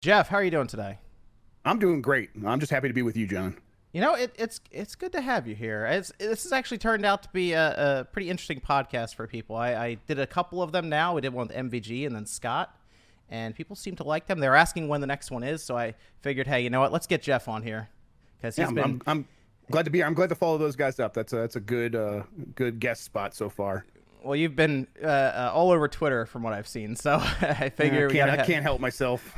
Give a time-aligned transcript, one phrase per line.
[0.00, 0.98] Jeff, how are you doing today?
[1.62, 2.30] I'm doing great.
[2.46, 3.58] I'm just happy to be with you, John.
[3.92, 5.84] You know, it, it's it's good to have you here.
[5.84, 9.56] It's, this has actually turned out to be a, a pretty interesting podcast for people.
[9.56, 11.14] I, I, did a couple of them now.
[11.14, 12.74] We did one with MVG and then Scott,
[13.28, 14.38] and people seem to like them.
[14.38, 16.92] They're asking when the next one is, so I figured, hey, you know what?
[16.92, 17.90] Let's get Jeff on here
[18.38, 18.84] because he's yeah, been.
[18.84, 19.28] I'm, I'm,
[19.70, 20.06] glad to be here.
[20.06, 21.12] I'm glad to follow those guys up.
[21.12, 22.22] That's a, that's a good uh,
[22.54, 23.84] good guest spot so far.
[24.22, 28.08] Well, you've been uh, uh, all over Twitter from what I've seen, so I figure
[28.08, 29.34] I can't, I can't help myself.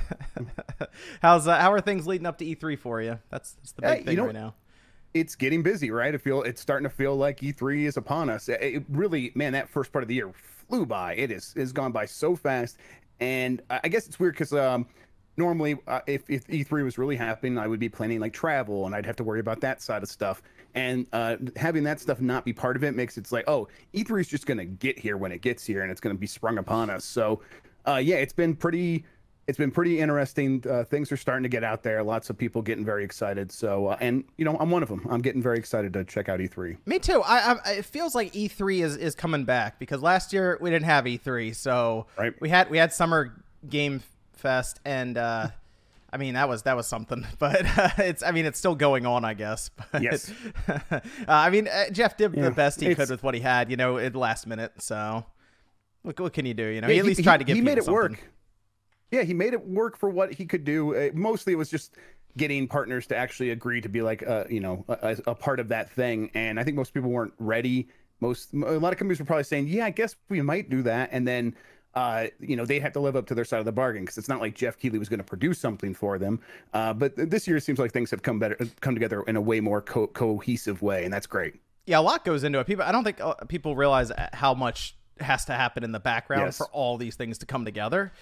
[1.23, 3.19] How's uh, how are things leading up to E3 for you?
[3.31, 4.55] That's, that's the big hey, thing right now.
[5.15, 6.15] It's getting busy, right?
[6.15, 8.49] I feel it's starting to feel like E3 is upon us.
[8.49, 10.33] It really, man, that first part of the year
[10.69, 11.15] flew by.
[11.15, 12.79] It is has gone by so fast,
[13.21, 14.87] and I guess it's weird because um,
[15.37, 18.95] normally uh, if, if E3 was really happening, I would be planning like travel, and
[18.95, 20.43] I'd have to worry about that side of stuff
[20.75, 24.21] and uh, having that stuff not be part of it makes it's like oh e3
[24.21, 26.27] is just going to get here when it gets here and it's going to be
[26.27, 27.05] sprung upon us.
[27.05, 27.41] So
[27.87, 29.05] uh, yeah it's been pretty
[29.49, 30.65] it's been pretty interesting.
[30.71, 32.03] Uh, things are starting to get out there.
[32.05, 33.51] Lots of people getting very excited.
[33.51, 36.29] So uh, and you know i'm one of them i'm getting very excited to check
[36.29, 37.23] out e3 me too.
[37.25, 40.87] I, I, it feels like e3 is is coming back because last year we didn't
[40.87, 42.35] have e3 so right.
[42.41, 43.35] we had we had summer
[43.69, 44.03] game
[44.33, 45.49] fest and uh
[46.13, 48.23] I mean, that was that was something, but uh, it's.
[48.23, 49.71] I mean, it's still going on, I guess.
[49.93, 50.33] But, yes.
[50.69, 53.71] uh, I mean, uh, Jeff did yeah, the best he could with what he had,
[53.71, 54.73] you know, at last minute.
[54.79, 55.25] So,
[56.03, 56.65] what, what can you do?
[56.65, 57.57] You know, he, he at least he, tried to give.
[57.57, 57.95] He made it something.
[57.95, 58.31] work.
[59.11, 60.95] Yeah, he made it work for what he could do.
[60.95, 61.97] Uh, mostly, it was just
[62.37, 65.69] getting partners to actually agree to be like, uh, you know, a, a part of
[65.69, 66.31] that thing.
[66.35, 67.89] And I think most people weren't ready.
[68.21, 71.11] Most a lot of companies were probably saying, "Yeah, I guess we might do that,"
[71.13, 71.57] and then
[71.95, 74.19] uh, you know, they'd have to live up to their side of the bargain because
[74.19, 76.41] it's not like Geoff Keighley was going to produce something for them.
[76.73, 79.41] Uh, but this year it seems like things have come better, come together in a
[79.41, 81.55] way more co- cohesive way, and that's great.
[81.87, 82.67] Yeah, a lot goes into it.
[82.67, 86.47] People, I don't think uh, people realize how much has to happen in the background
[86.47, 86.59] yes.
[86.59, 88.13] for all these things to come together.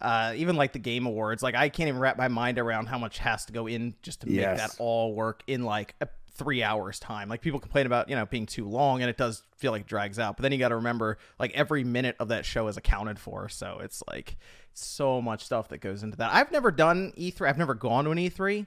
[0.00, 2.96] Uh, even like the game awards, like I can't even wrap my mind around how
[2.96, 4.58] much has to go in just to make yes.
[4.58, 6.08] that all work in like a
[6.40, 7.28] three hours time.
[7.28, 9.86] Like people complain about, you know, being too long and it does feel like it
[9.86, 10.38] drags out.
[10.38, 13.50] But then you got to remember like every minute of that show is accounted for.
[13.50, 14.38] So it's like
[14.72, 16.32] so much stuff that goes into that.
[16.32, 17.46] I've never done E3.
[17.46, 18.66] I've never gone to an E3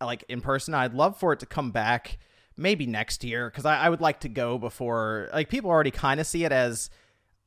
[0.00, 0.74] like in person.
[0.74, 2.18] I'd love for it to come back
[2.56, 6.20] maybe next year because I, I would like to go before like people already kind
[6.20, 6.88] of see it as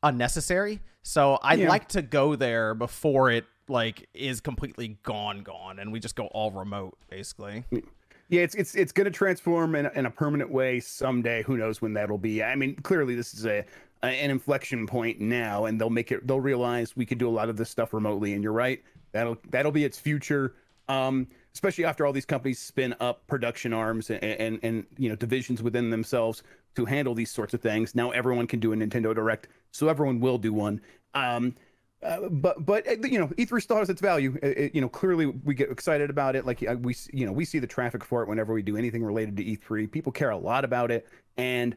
[0.03, 0.81] unnecessary.
[1.01, 1.69] So I'd yeah.
[1.69, 6.25] like to go there before it like is completely gone gone and we just go
[6.25, 7.63] all remote basically.
[7.71, 7.83] Mm.
[8.31, 11.43] Yeah, it's it's it's going to transform in, in a permanent way someday.
[11.43, 12.41] Who knows when that'll be?
[12.41, 13.65] I mean, clearly this is a,
[14.03, 16.25] an inflection point now, and they'll make it.
[16.25, 18.31] They'll realize we can do a lot of this stuff remotely.
[18.31, 18.81] And you're right,
[19.11, 20.55] that'll that'll be its future.
[20.87, 25.15] Um, especially after all these companies spin up production arms and, and and you know
[25.17, 26.41] divisions within themselves
[26.75, 27.95] to handle these sorts of things.
[27.95, 30.79] Now everyone can do a Nintendo Direct, so everyone will do one.
[31.13, 31.53] Um,
[32.03, 34.37] uh, but but uh, you know E3 still has its value.
[34.41, 36.45] It, it, you know clearly we get excited about it.
[36.45, 39.03] Like uh, we you know we see the traffic for it whenever we do anything
[39.03, 39.91] related to E3.
[39.91, 41.07] People care a lot about it,
[41.37, 41.75] and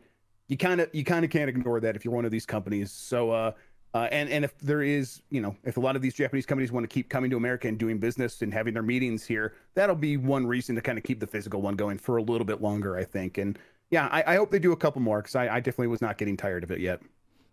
[0.49, 2.91] you kind of you kind of can't ignore that if you're one of these companies.
[2.91, 3.53] So uh,
[3.95, 6.73] uh, and and if there is you know if a lot of these Japanese companies
[6.73, 9.95] want to keep coming to America and doing business and having their meetings here, that'll
[9.95, 12.61] be one reason to kind of keep the physical one going for a little bit
[12.61, 13.39] longer, I think.
[13.39, 13.59] And
[13.91, 16.19] yeah, I, I hope they do a couple more because I, I definitely was not
[16.19, 17.01] getting tired of it yet.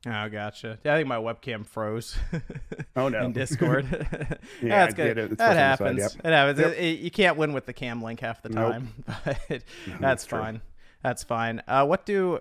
[0.07, 0.79] Oh, gotcha.
[0.84, 2.17] Yeah, I think my webcam froze.
[2.95, 3.23] oh no!
[3.25, 3.85] In Discord.
[4.62, 5.17] yeah, that's good.
[5.17, 6.01] It, that happens.
[6.01, 6.25] Side, yep.
[6.25, 6.59] It happens.
[6.59, 6.72] Yep.
[6.72, 9.17] It, it, you can't win with the cam link half the time, nope.
[9.50, 9.63] but
[10.00, 10.62] that's fine.
[11.03, 11.62] That's fine.
[11.67, 12.39] Uh, what do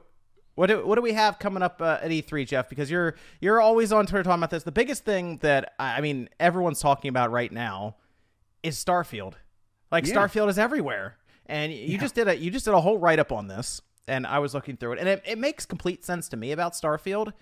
[0.54, 2.70] what do what do we have coming up uh, at E3, Jeff?
[2.70, 4.62] Because you're you're always on Twitter talking about this.
[4.62, 7.96] The biggest thing that I mean everyone's talking about right now
[8.62, 9.34] is Starfield.
[9.92, 10.14] Like yeah.
[10.14, 12.00] Starfield is everywhere, and you yeah.
[12.00, 14.54] just did a you just did a whole write up on this and I was
[14.54, 17.32] looking through it, and it, it makes complete sense to me about Starfield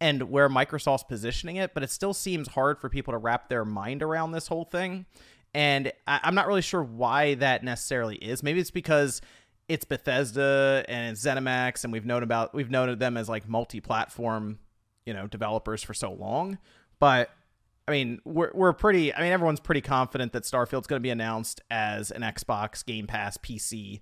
[0.00, 3.64] and where Microsoft's positioning it, but it still seems hard for people to wrap their
[3.64, 5.06] mind around this whole thing.
[5.54, 8.42] And I, I'm not really sure why that necessarily is.
[8.42, 9.20] Maybe it's because
[9.68, 14.58] it's Bethesda and it's ZeniMax, and we've known about we've known them as like multi-platform,
[15.04, 16.58] you know, developers for so long.
[16.98, 17.30] But
[17.86, 19.14] I mean, we're we're pretty.
[19.14, 23.06] I mean, everyone's pretty confident that Starfield's going to be announced as an Xbox Game
[23.06, 24.00] Pass PC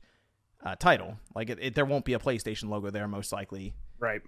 [0.64, 1.18] uh, title.
[1.34, 3.74] Like it, it, there won't be a PlayStation logo there, most likely.
[3.98, 4.22] Right.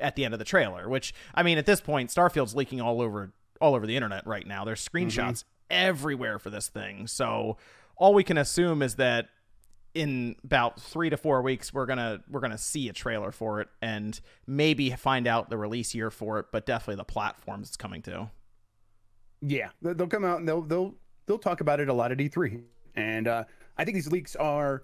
[0.00, 3.00] At the end of the trailer, which I mean, at this point, Starfield's leaking all
[3.00, 4.64] over all over the internet right now.
[4.64, 5.48] There's screenshots mm-hmm.
[5.70, 7.06] everywhere for this thing.
[7.06, 7.56] So
[7.96, 9.28] all we can assume is that
[9.94, 13.68] in about three to four weeks we're gonna we're gonna see a trailer for it
[13.80, 18.02] and maybe find out the release year for it, but definitely the platforms it's coming
[18.02, 18.30] to.
[19.40, 20.94] Yeah, they'll come out and they'll they'll
[21.26, 22.62] they'll talk about it a lot at E3,
[22.96, 23.44] and uh,
[23.76, 24.82] I think these leaks are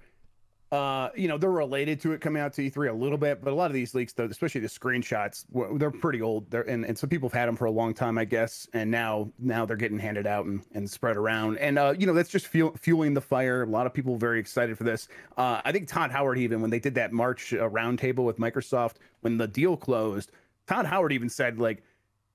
[0.75, 3.53] uh, you know, they're related to it coming out to E3 a little bit, but
[3.53, 5.44] a lot of these leaks, though, especially the screenshots,
[5.79, 6.50] they're pretty old.
[6.50, 8.91] They're, and, and some people have had them for a long time, I guess, and
[8.91, 11.59] now now they're getting handed out and, and spread around.
[11.59, 13.62] And uh, you know, that's just fuel, fueling the fire.
[13.62, 15.06] A lot of people very excited for this.
[15.37, 18.94] Uh, I think Todd Howard even when they did that March uh, roundtable with Microsoft
[19.20, 20.32] when the deal closed,
[20.67, 21.85] Todd Howard even said like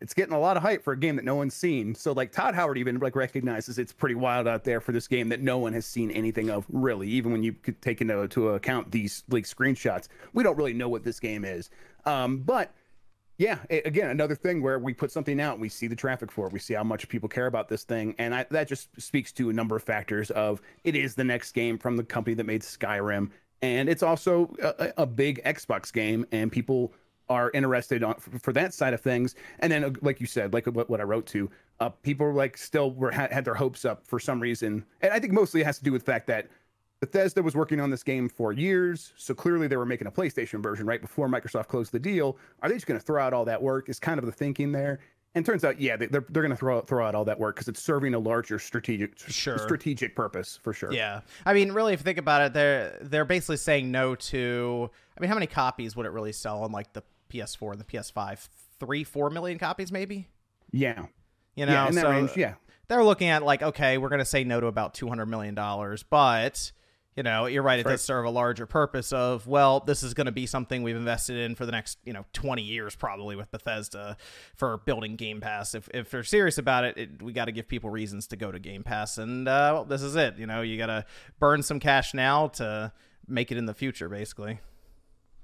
[0.02, 1.94] it's getting a lot of hype for a game that no one's seen.
[1.94, 5.30] So like Todd Howard even like recognizes it's pretty wild out there for this game
[5.30, 7.10] that no one has seen anything of really.
[7.10, 10.88] Even when you could take into to account these like screenshots, we don't really know
[10.88, 11.70] what this game is.
[12.06, 12.74] Um, but
[13.38, 16.48] yeah, it, again, another thing where we put something out, we see the traffic for
[16.48, 19.32] it, we see how much people care about this thing, and I, that just speaks
[19.34, 20.30] to a number of factors.
[20.32, 23.30] Of it is the next game from the company that made Skyrim,
[23.62, 26.94] and it's also a, a big Xbox game, and people
[27.30, 29.36] are interested on for that side of things.
[29.60, 31.50] And then, uh, like you said, like what, what I wrote to,
[31.80, 35.20] uh, people like still were had, had their hopes up for some reason, and I
[35.20, 36.48] think mostly it has to do with the fact that
[37.00, 40.62] Bethesda was working on this game for years, so clearly they were making a PlayStation
[40.62, 42.38] version right before Microsoft closed the deal.
[42.62, 43.88] Are they just going to throw out all that work?
[43.88, 45.00] Is kind of the thinking there.
[45.36, 47.56] And turns out, yeah, they, are they're going to throw throw out all that work
[47.56, 49.60] because it's serving a larger strategic sure.
[49.60, 50.92] strategic purpose for sure.
[50.92, 54.90] Yeah, I mean, really, if you think about it, they're they're basically saying no to.
[55.16, 57.86] I mean, how many copies would it really sell on like the PS4 and the
[57.86, 58.48] PS5,
[58.80, 60.28] three, four million copies, maybe.
[60.72, 61.06] Yeah.
[61.56, 62.56] You know, yeah, in that so range, yeah.
[62.88, 65.56] They're looking at like, okay, we're going to say no to about two hundred million
[65.56, 66.72] dollars, but
[67.20, 67.80] you know, you're right.
[67.80, 67.94] It right.
[67.94, 71.36] does serve a larger purpose of, well, this is going to be something we've invested
[71.36, 74.16] in for the next, you know, 20 years probably with Bethesda
[74.56, 75.76] for building Game Pass.
[75.76, 78.54] If, if they're serious about it, it we got to give people reasons to go
[78.54, 79.18] to Game Pass.
[79.18, 80.38] And, uh, well, this is it.
[80.38, 81.04] You know, you got to
[81.40, 82.94] burn some cash now to
[83.28, 84.62] make it in the future, basically.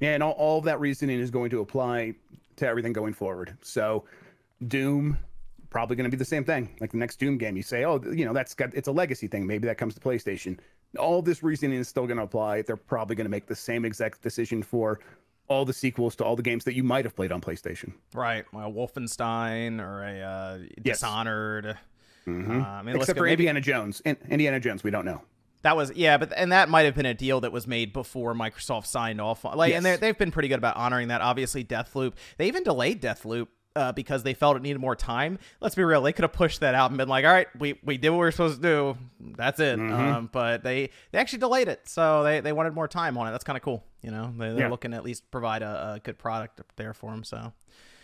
[0.01, 2.15] And all, all of that reasoning is going to apply
[2.57, 3.57] to everything going forward.
[3.61, 4.05] So,
[4.67, 5.17] Doom
[5.69, 6.73] probably going to be the same thing.
[6.79, 9.27] Like the next Doom game, you say, oh, you know, that's got it's a legacy
[9.27, 9.45] thing.
[9.45, 10.57] Maybe that comes to PlayStation.
[10.97, 12.61] All this reasoning is still going to apply.
[12.61, 14.99] They're probably going to make the same exact decision for
[15.47, 17.93] all the sequels to all the games that you might have played on PlayStation.
[18.13, 21.77] Right, well, Wolfenstein or a uh, Dishonored.
[22.25, 22.61] Mm-hmm.
[22.61, 23.43] Uh, I mean, Except for maybe...
[23.43, 24.01] Indiana Jones.
[24.05, 25.21] In- Indiana Jones, we don't know.
[25.65, 28.35] That was yeah, but and that might have been a deal that was made before
[28.35, 29.43] Microsoft signed off.
[29.45, 29.83] On, like, yes.
[29.83, 31.21] and they've been pretty good about honoring that.
[31.21, 32.13] Obviously, Deathloop.
[32.37, 35.39] They even delayed Deathloop uh, because they felt it needed more time.
[35.61, 37.79] Let's be real; they could have pushed that out and been like, "All right, we,
[37.83, 38.97] we did what we were supposed to do.
[39.19, 39.91] That's it." Mm-hmm.
[39.91, 43.31] Um, but they they actually delayed it, so they, they wanted more time on it.
[43.31, 43.83] That's kind of cool.
[44.03, 44.69] You know, they, are yeah.
[44.69, 47.23] looking at least provide a, a, good product there for them.
[47.23, 47.53] So.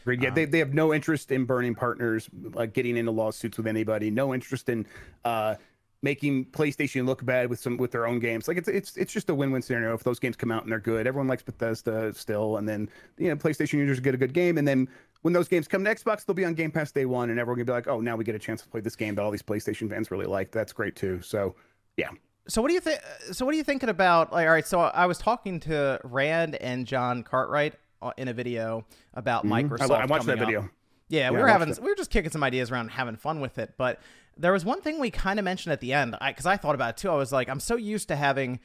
[0.08, 3.68] Yeah, um, they, they have no interest in burning partners, like getting into lawsuits with
[3.68, 4.10] anybody.
[4.10, 4.88] No interest in
[5.24, 5.56] uh,
[6.04, 8.48] making PlayStation look bad with some with their own games.
[8.48, 10.80] Like it's it's it's just a win-win scenario if those games come out and they're
[10.80, 11.08] good.
[11.08, 14.68] Everyone likes Bethesda still, and then you know PlayStation users get a good game, and
[14.68, 14.88] then
[15.22, 17.58] when those games come to Xbox, they'll be on Game Pass day one, and everyone
[17.58, 19.32] can be like, oh, now we get a chance to play this game that all
[19.32, 20.52] these PlayStation fans really like.
[20.52, 21.22] That's great too.
[21.22, 21.56] So
[21.98, 22.10] yeah.
[22.48, 23.00] So what do you think?
[23.32, 24.34] So what are you thinking about?
[24.34, 28.34] Like, all right, so I was talking to Rand and John Cartwright uh, in a
[28.34, 29.74] video about mm-hmm.
[29.74, 29.92] Microsoft.
[29.92, 30.64] I, I watched that video.
[30.64, 30.70] Up.
[31.10, 31.80] Yeah, yeah, we were having it.
[31.80, 33.74] we were just kicking some ideas around, having fun with it.
[33.78, 34.00] But
[34.38, 36.76] there was one thing we kind of mentioned at the end because I, I, thought
[36.76, 37.10] about it too.
[37.10, 38.60] I was like, I'm so used to having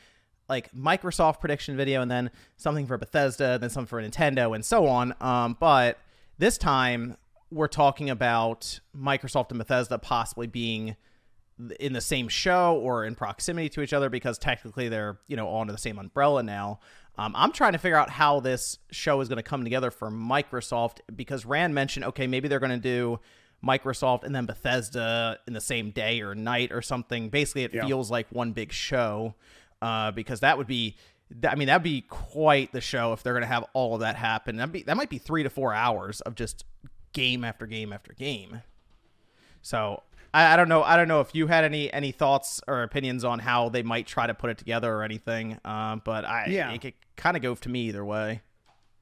[0.49, 4.65] like Microsoft prediction video and then something for Bethesda, and then something for Nintendo, and
[4.65, 5.15] so on.
[5.21, 5.99] Um, but
[6.39, 7.17] this time
[7.51, 10.97] we're talking about Microsoft and Bethesda possibly being
[11.81, 15.47] in the same show or in proximity to each other because technically they're you know
[15.47, 16.81] all under the same umbrella now.
[17.19, 20.11] Um, I'm trying to figure out how this show is going to come together for
[20.11, 23.21] Microsoft because Rand mentioned okay maybe they're going to do
[23.65, 27.29] Microsoft and then Bethesda in the same day or night or something.
[27.29, 27.87] Basically, it yeah.
[27.87, 29.35] feels like one big show
[29.83, 30.97] uh, because that would be.
[31.49, 34.15] I mean, that'd be quite the show if they're going to have all of that
[34.15, 34.57] happen.
[34.57, 36.65] That'd be, that might be three to four hours of just
[37.13, 38.63] game after game after game.
[39.61, 40.85] So I, I, don't know.
[40.85, 44.07] I don't know if you had any any thoughts or opinions on how they might
[44.07, 45.59] try to put it together or anything.
[45.65, 46.71] Um, but I yeah.
[46.73, 48.43] it, it kind of go to me either way.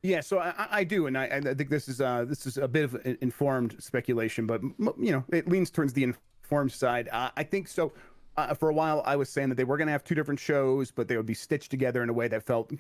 [0.05, 2.69] Yeah, so I, I do, and I, I, think this is uh, this is a
[2.69, 4.61] bit of informed speculation, but
[5.01, 7.09] you know it leans towards the informed side.
[7.11, 7.91] Uh, I think so.
[8.37, 10.39] Uh, for a while, I was saying that they were going to have two different
[10.39, 12.71] shows, but they would be stitched together in a way that felt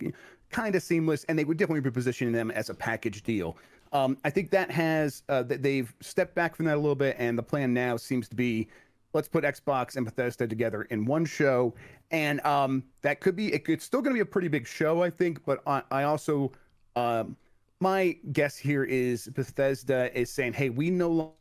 [0.51, 3.57] kind of seamless, and they would definitely be positioning them as a package deal.
[3.95, 7.17] Um, I think that has uh, that they've stepped back from that a little bit,
[7.19, 8.69] and the plan now seems to be
[9.15, 11.73] let's put Xbox and Bethesda together in one show,
[12.11, 15.03] and um, that could be it, it's still going to be a pretty big show,
[15.03, 16.53] I think, but I, I also
[16.97, 17.37] um,
[17.81, 21.35] my guess here is Bethesda is saying, hey, we no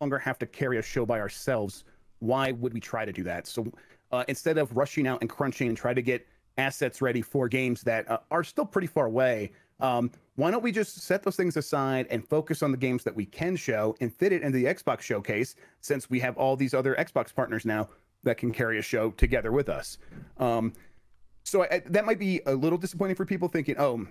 [0.00, 1.84] longer have to carry a show by ourselves.
[2.20, 3.46] Why would we try to do that?
[3.46, 3.72] So
[4.12, 6.26] uh, instead of rushing out and crunching and try to get
[6.58, 10.70] assets ready for games that uh, are still pretty far away, um, why don't we
[10.70, 14.14] just set those things aside and focus on the games that we can show and
[14.14, 17.88] fit it into the Xbox showcase since we have all these other Xbox partners now
[18.22, 19.98] that can carry a show together with us?
[20.38, 20.72] Um,
[21.44, 24.06] So I, that might be a little disappointing for people thinking, oh,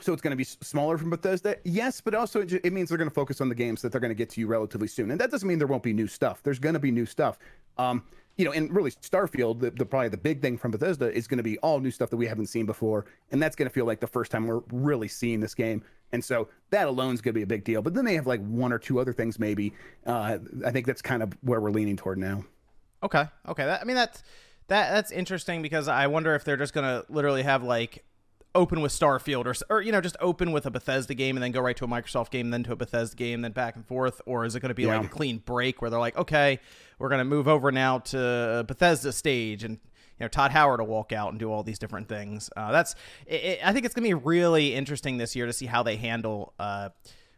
[0.00, 1.56] so it's going to be smaller from Bethesda.
[1.64, 4.00] Yes, but also it, it means they're going to focus on the games that they're
[4.00, 6.06] going to get to you relatively soon, and that doesn't mean there won't be new
[6.06, 6.42] stuff.
[6.42, 7.38] There's going to be new stuff.
[7.78, 8.04] Um,
[8.36, 11.38] you know, and really Starfield, the, the, probably the big thing from Bethesda is going
[11.38, 13.84] to be all new stuff that we haven't seen before, and that's going to feel
[13.84, 15.82] like the first time we're really seeing this game.
[16.12, 17.82] And so that alone is going to be a big deal.
[17.82, 19.74] But then they have like one or two other things, maybe.
[20.06, 22.44] Uh, I think that's kind of where we're leaning toward now.
[23.02, 23.64] Okay, okay.
[23.64, 24.22] That, I mean, that's
[24.68, 28.04] that that's interesting because I wonder if they're just going to literally have like
[28.54, 31.52] open with Starfield or or you know just open with a Bethesda game and then
[31.52, 34.20] go right to a Microsoft game, then to a Bethesda game, then back and forth,
[34.26, 34.98] or is it going to be yeah.
[34.98, 36.60] like a clean break where they're like, okay,
[36.98, 40.84] we're going to move over now to Bethesda stage and you know Todd Howard to
[40.84, 42.50] walk out and do all these different things.
[42.56, 42.94] Uh, that's
[43.26, 45.82] it, it, I think it's going to be really interesting this year to see how
[45.82, 46.90] they handle uh,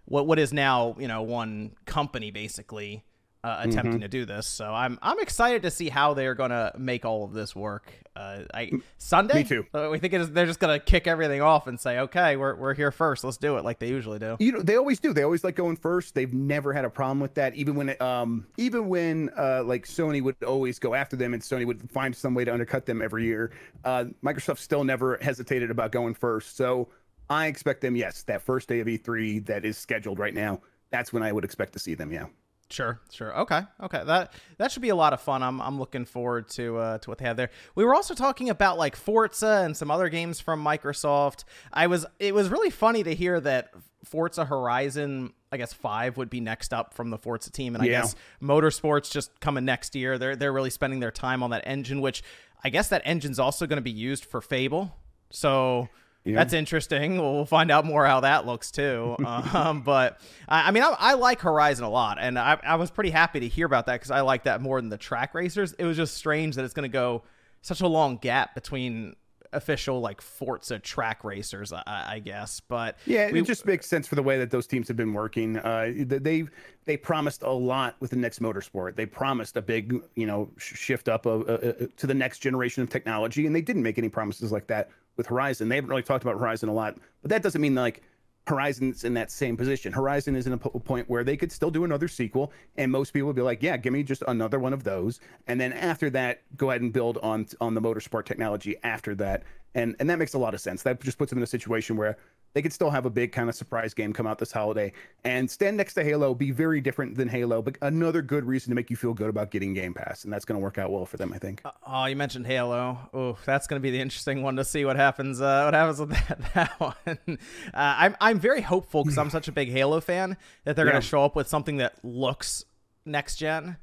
[0.07, 3.05] what what is now you know one company basically
[3.43, 4.01] uh, attempting mm-hmm.
[4.03, 4.47] to do this.
[4.47, 7.91] So I'm I'm excited to see how they're going to make all of this work.
[8.15, 9.43] Uh, I Sunday.
[9.43, 9.67] Me too.
[9.73, 12.37] Uh, we think it is, they're just going to kick everything off and say, okay,
[12.37, 13.25] we're we're here first.
[13.25, 14.37] Let's do it like they usually do.
[14.39, 15.15] You know, they always do.
[15.15, 16.15] They always like going first.
[16.15, 17.55] They've never had a problem with that.
[17.55, 21.43] Even when it, um even when uh like Sony would always go after them and
[21.43, 23.53] Sony would find some way to undercut them every year.
[23.85, 26.57] Uh, Microsoft still never hesitated about going first.
[26.57, 26.89] So
[27.31, 27.97] I expect them.
[27.97, 30.61] Yes, that first day of E3 that is scheduled right now.
[30.91, 32.13] That's when I would expect to see them.
[32.13, 32.27] Yeah.
[32.71, 33.37] Sure, sure.
[33.41, 34.03] Okay, okay.
[34.05, 35.43] That that should be a lot of fun.
[35.43, 37.51] I'm I'm looking forward to uh, to what they have there.
[37.75, 41.45] We were also talking about like Forza and some other games from Microsoft.
[41.73, 43.75] I was it was really funny to hear that
[44.05, 47.87] Forza Horizon, I guess five would be next up from the Forza team, and I
[47.87, 48.03] yeah.
[48.03, 50.17] guess Motorsports just coming next year.
[50.17, 52.23] They're they're really spending their time on that engine, which
[52.63, 54.97] I guess that engine's also going to be used for Fable.
[55.31, 55.89] So
[56.25, 56.37] yeah.
[56.37, 57.19] That's interesting.
[57.19, 59.17] We'll find out more how that looks too.
[59.27, 62.91] um, but I, I mean, I, I, like Horizon a lot, and I, I was
[62.91, 65.73] pretty happy to hear about that because I like that more than the track racers.
[65.75, 67.23] It was just strange that it's going to go
[67.63, 69.15] such a long gap between
[69.53, 72.61] official like Forza track racers, I, I guess.
[72.61, 75.13] But yeah, we, it just makes sense for the way that those teams have been
[75.13, 75.57] working.
[75.57, 76.45] Uh, they
[76.85, 78.97] they promised a lot with the next motorsport.
[78.97, 82.83] They promised a big you know shift up of, uh, uh, to the next generation
[82.83, 85.69] of technology, and they didn't make any promises like that with Horizon.
[85.69, 88.03] They haven't really talked about Horizon a lot, but that doesn't mean like
[88.47, 89.93] Horizon's in that same position.
[89.93, 93.27] Horizon is in a point where they could still do another sequel, and most people
[93.27, 96.43] would be like, "Yeah, give me just another one of those." And then after that,
[96.57, 99.43] go ahead and build on on the motorsport technology after that,
[99.75, 100.83] and and that makes a lot of sense.
[100.83, 102.17] That just puts them in a situation where
[102.53, 104.93] they could still have a big kind of surprise game come out this holiday
[105.25, 108.75] and stand next to Halo, be very different than Halo, but another good reason to
[108.75, 111.07] make you feel good about getting Game Pass, and that's going to work out well
[111.07, 111.63] for them, I think.
[111.65, 112.99] Uh, oh, you mentioned Halo.
[113.15, 115.41] Oh, that's going to be the interesting one to see what happens.
[115.41, 117.19] Uh, what happens with that, that one?
[117.29, 117.37] Uh,
[117.75, 120.93] I'm I'm very hopeful because I'm such a big Halo fan that they're yeah.
[120.93, 122.65] going to show up with something that looks
[123.05, 123.77] next gen.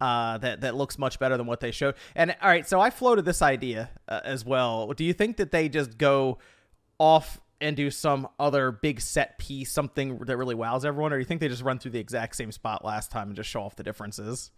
[0.00, 1.94] Uh, that that looks much better than what they showed.
[2.16, 4.92] And all right, so I floated this idea uh, as well.
[4.92, 6.38] Do you think that they just go
[6.98, 11.20] off and do some other big set piece, something that really wows everyone, or do
[11.20, 13.62] you think they just run through the exact same spot last time and just show
[13.62, 14.50] off the differences?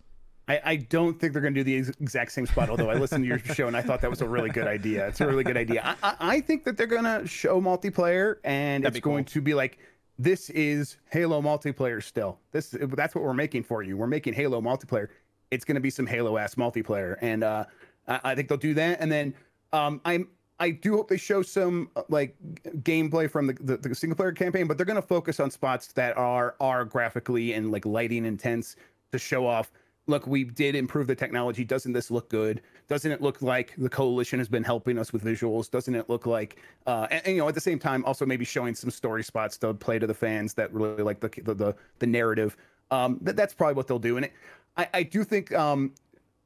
[0.47, 2.69] I, I don't think they're going to do the exact same spot.
[2.69, 5.07] Although I listened to your show and I thought that was a really good idea.
[5.09, 5.97] It's a really good idea.
[6.03, 9.41] I, I, I think that they're going to show multiplayer, and That'd it's going to
[9.41, 9.79] be like
[10.19, 12.03] this is Halo multiplayer.
[12.03, 13.97] Still, this that's what we're making for you.
[13.97, 15.09] We're making Halo multiplayer.
[15.51, 17.65] It's going to be some Halo ass multiplayer, and uh,
[18.07, 19.01] I, I think they'll do that.
[19.01, 19.35] And then
[19.73, 20.29] um, I'm
[20.61, 22.37] I do hope they show some uh, like
[22.83, 25.89] gameplay from the, the, the single player campaign, but they're going to focus on spots
[25.93, 28.77] that are are graphically and like lighting intense
[29.13, 29.73] to show off.
[30.07, 31.65] Look, we did improve the technology.
[31.65, 32.61] Doesn't this look good?
[32.89, 35.71] Doesn't it look like the coalition has been helping us with visuals?
[35.71, 38.45] Doesn't it look like, uh, and, and you know, at the same time, also maybe
[38.45, 41.75] showing some story spots to play to the fans that really like the the the,
[42.01, 42.57] the narrative.
[42.91, 44.17] Um, that, that's probably what they'll do.
[44.19, 44.33] And it,
[44.77, 45.93] I, I do think um,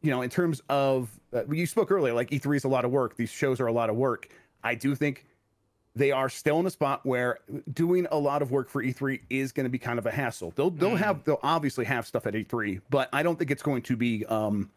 [0.02, 2.90] you know, in terms of uh, you spoke earlier, like E3 is a lot of
[2.90, 3.17] work.
[3.17, 4.28] These shows are a lot of work.
[4.62, 5.26] I do think
[5.95, 7.38] they are still in a spot where
[7.73, 10.52] doing a lot of work for E3 is going to be kind of a hassle.
[10.55, 10.99] They'll they'll mm.
[10.99, 14.25] have they'll obviously have stuff at E3, but I don't think it's going to be
[14.26, 14.71] um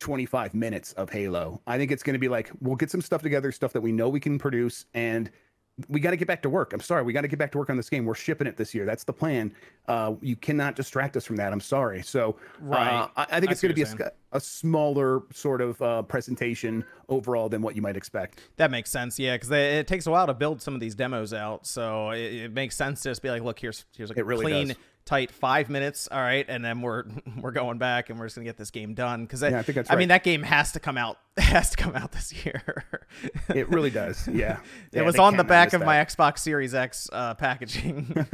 [0.00, 1.60] 25 minutes of Halo.
[1.66, 3.92] I think it's going to be like we'll get some stuff together, stuff that we
[3.92, 5.30] know we can produce, and
[5.88, 6.72] we got to get back to work.
[6.72, 8.04] I'm sorry, we got to get back to work on this game.
[8.04, 8.84] We're shipping it this year.
[8.84, 9.52] That's the plan.
[9.88, 11.52] Uh, you cannot distract us from that.
[11.52, 12.02] I'm sorry.
[12.02, 13.02] So, right.
[13.02, 16.02] Uh, I, I, think I it's going to be a, a, smaller sort of uh,
[16.02, 18.40] presentation overall than what you might expect.
[18.56, 19.18] That makes sense.
[19.18, 21.66] Yeah, because it takes a while to build some of these demos out.
[21.66, 24.68] So it, it makes sense to just be like, look, here's here's a really clean.
[24.68, 27.04] Does tight five minutes all right and then we're
[27.40, 29.76] we're going back and we're just gonna get this game done because yeah, I, think
[29.76, 29.98] that's I right.
[29.98, 32.84] mean that game has to come out has to come out this year
[33.54, 34.58] it really does yeah,
[34.92, 35.86] yeah it was on the back of that.
[35.86, 38.26] my xbox series x uh, packaging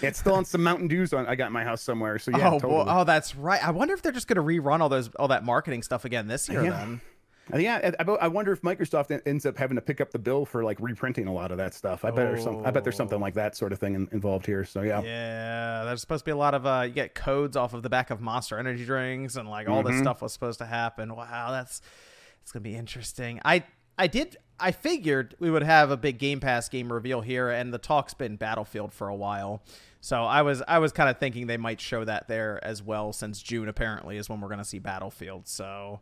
[0.00, 2.58] it's still on some mountain dews on i got my house somewhere so yeah oh,
[2.58, 2.84] totally.
[2.88, 5.82] oh that's right i wonder if they're just gonna rerun all those all that marketing
[5.82, 6.70] stuff again this year yeah.
[6.70, 7.00] then
[7.56, 10.62] yeah, I, I wonder if Microsoft ends up having to pick up the bill for
[10.62, 12.04] like reprinting a lot of that stuff.
[12.04, 12.64] I bet there's some.
[12.64, 14.64] I bet there's something like that sort of thing in, involved here.
[14.64, 15.02] So yeah.
[15.02, 17.90] Yeah, there's supposed to be a lot of uh, you get codes off of the
[17.90, 19.92] back of Monster Energy drinks and like all mm-hmm.
[19.92, 21.14] this stuff was supposed to happen.
[21.14, 21.82] Wow, that's
[22.42, 23.40] it's gonna be interesting.
[23.44, 23.64] I
[23.98, 27.74] I did I figured we would have a big Game Pass game reveal here, and
[27.74, 29.62] the talk's been Battlefield for a while.
[30.00, 33.12] So I was I was kind of thinking they might show that there as well,
[33.12, 35.48] since June apparently is when we're going to see Battlefield.
[35.48, 36.00] So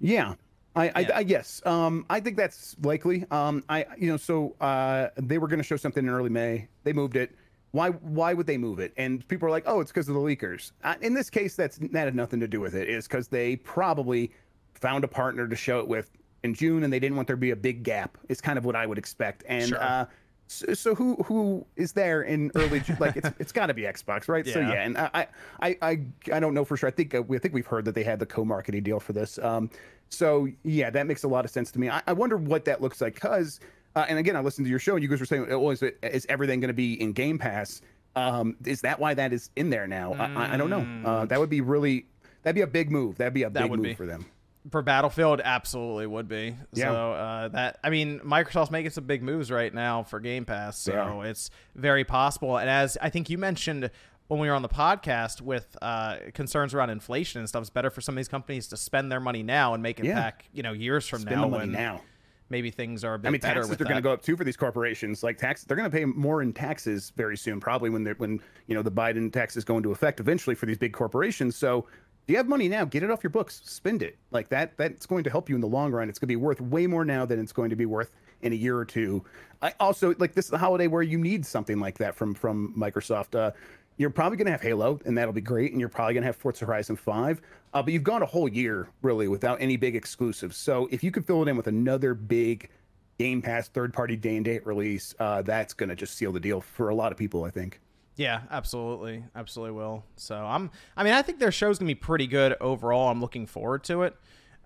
[0.00, 0.34] yeah,
[0.76, 0.92] I, yeah.
[0.94, 3.24] I, I, yes, um, I think that's likely.
[3.30, 6.68] Um, I you know so uh, they were going to show something in early May.
[6.84, 7.34] They moved it.
[7.72, 8.92] Why why would they move it?
[8.96, 10.72] And people are like, oh, it's because of the leakers.
[10.84, 12.88] Uh, in this case, that's that had nothing to do with it.
[12.88, 14.32] Is because they probably
[14.74, 16.10] found a partner to show it with
[16.42, 18.16] in June, and they didn't want there to be a big gap.
[18.28, 19.44] Is kind of what I would expect.
[19.48, 19.82] And sure.
[19.82, 20.06] uh,
[20.50, 24.26] so, so, who who is there in early like it's it's got to be Xbox,
[24.26, 24.44] right?
[24.44, 24.52] Yeah.
[24.52, 25.28] So yeah, and I
[25.60, 26.00] I I
[26.32, 26.88] I don't know for sure.
[26.88, 29.12] I think uh, we I think we've heard that they had the co-marketing deal for
[29.12, 29.38] this.
[29.38, 29.70] Um,
[30.08, 31.88] so yeah, that makes a lot of sense to me.
[31.88, 33.60] I, I wonder what that looks like because.
[33.96, 35.82] Uh, and again, I listened to your show, and you guys were saying, "Oh, is,
[35.82, 37.82] it, is everything going to be in Game Pass?"
[38.14, 40.14] Um, is that why that is in there now?
[40.14, 40.36] Mm.
[40.36, 40.86] I, I, don't know.
[41.04, 42.06] Uh, that would be really
[42.42, 43.16] that'd be a big move.
[43.18, 43.94] That'd be a that big move be.
[43.94, 44.26] for them
[44.70, 46.56] for Battlefield, absolutely would be.
[46.72, 46.90] Yeah.
[46.90, 50.78] So uh, that I mean, Microsoft's making some big moves right now for Game Pass,
[50.78, 51.30] so yeah.
[51.30, 52.58] it's very possible.
[52.58, 53.90] And as I think you mentioned
[54.30, 57.90] when we were on the podcast with uh, concerns around inflation and stuff, it's better
[57.90, 60.14] for some of these companies to spend their money now and make it yeah.
[60.14, 61.42] back, you know, years from spend now.
[61.42, 62.00] The money now.
[62.48, 63.60] Maybe things are a bit I mean, better.
[63.60, 65.22] taxes are going to go up too for these corporations.
[65.22, 68.40] Like taxes, they're going to pay more in taxes very soon, probably when they're when
[68.66, 71.56] you know the Biden taxes go into effect eventually for these big corporations.
[71.56, 71.86] So
[72.30, 74.16] you have money now, get it off your books, spend it.
[74.30, 76.08] Like that, that's going to help you in the long run.
[76.08, 78.52] It's going to be worth way more now than it's going to be worth in
[78.52, 79.24] a year or two.
[79.62, 82.74] I also like this is the holiday where you need something like that from from
[82.76, 83.38] Microsoft.
[83.38, 83.52] Uh,
[83.96, 86.28] you're probably going to have Halo, and that'll be great, and you're probably going to
[86.28, 87.42] have Forza Horizon 5.
[87.74, 90.56] Uh, but you've gone a whole year really without any big exclusives.
[90.56, 92.70] So if you could fill it in with another big
[93.18, 96.40] Game Pass third party day and date release, uh, that's going to just seal the
[96.40, 97.78] deal for a lot of people, I think.
[98.16, 100.04] Yeah, absolutely, absolutely will.
[100.16, 103.08] So I'm, I mean, I think their show's gonna be pretty good overall.
[103.08, 104.16] I'm looking forward to it.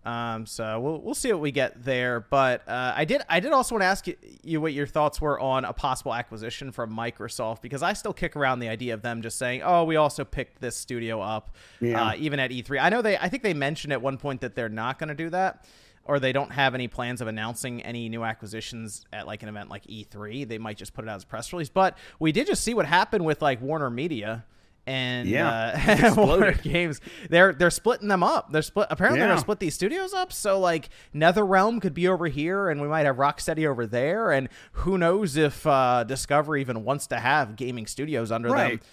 [0.04, 2.20] Um, so we'll we'll see what we get there.
[2.20, 5.20] But uh, I did I did also want to ask you, you, what your thoughts
[5.20, 9.00] were on a possible acquisition from Microsoft because I still kick around the idea of
[9.00, 12.08] them just saying, oh, we also picked this studio up, yeah.
[12.08, 12.82] uh, even at E3.
[12.82, 15.14] I know they I think they mentioned at one point that they're not going to
[15.14, 15.64] do that
[16.04, 19.70] or they don't have any plans of announcing any new acquisitions at like an event
[19.70, 20.46] like E3.
[20.46, 21.68] They might just put it out as a press release.
[21.68, 24.44] But we did just see what happened with like Warner Media
[24.86, 27.00] and yeah, uh, Warner Games.
[27.30, 28.52] They're they're splitting them up.
[28.52, 28.88] They're split.
[28.90, 29.26] Apparently, yeah.
[29.26, 30.32] they're gonna split these studios up.
[30.32, 34.30] So like NetherRealm could be over here, and we might have Rocksteady over there.
[34.30, 38.80] And who knows if uh, Discovery even wants to have gaming studios under right.
[38.80, 38.88] them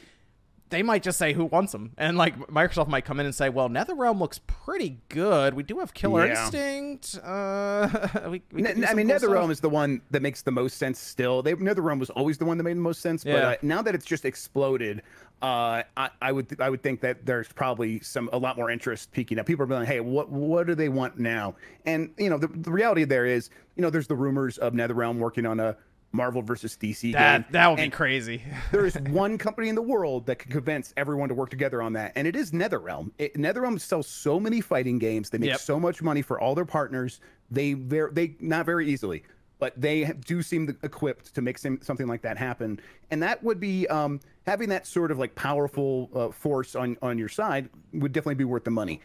[0.71, 3.49] they might just say who wants them, and like Microsoft might come in and say,
[3.49, 5.53] "Well, NetherRealm looks pretty good.
[5.53, 6.43] We do have Killer yeah.
[6.43, 7.89] Instinct." Uh,
[8.29, 9.51] we, we I mean, cool NetherRealm stuff.
[9.51, 10.97] is the one that makes the most sense.
[10.99, 13.23] Still, they, NetherRealm was always the one that made the most sense.
[13.23, 13.33] Yeah.
[13.33, 15.03] But uh, now that it's just exploded,
[15.41, 19.11] uh, I, I, would I would think that there's probably some a lot more interest
[19.11, 19.45] peaking up.
[19.45, 21.55] People are like, "Hey, what what do they want now?"
[21.85, 25.17] And you know, the, the reality there is, you know, there's the rumors of NetherRealm
[25.17, 25.75] working on a
[26.11, 27.45] Marvel versus DC that, game.
[27.51, 28.43] That would and be crazy.
[28.71, 31.93] there is one company in the world that can convince everyone to work together on
[31.93, 33.11] that, and it is NetherRealm.
[33.17, 35.29] It, NetherRealm sells so many fighting games.
[35.29, 35.59] They make yep.
[35.59, 37.19] so much money for all their partners.
[37.49, 39.23] They very they not very easily,
[39.59, 42.79] but they do seem equipped to make something like that happen.
[43.09, 47.17] And that would be um, having that sort of like powerful uh, force on on
[47.17, 49.01] your side would definitely be worth the money.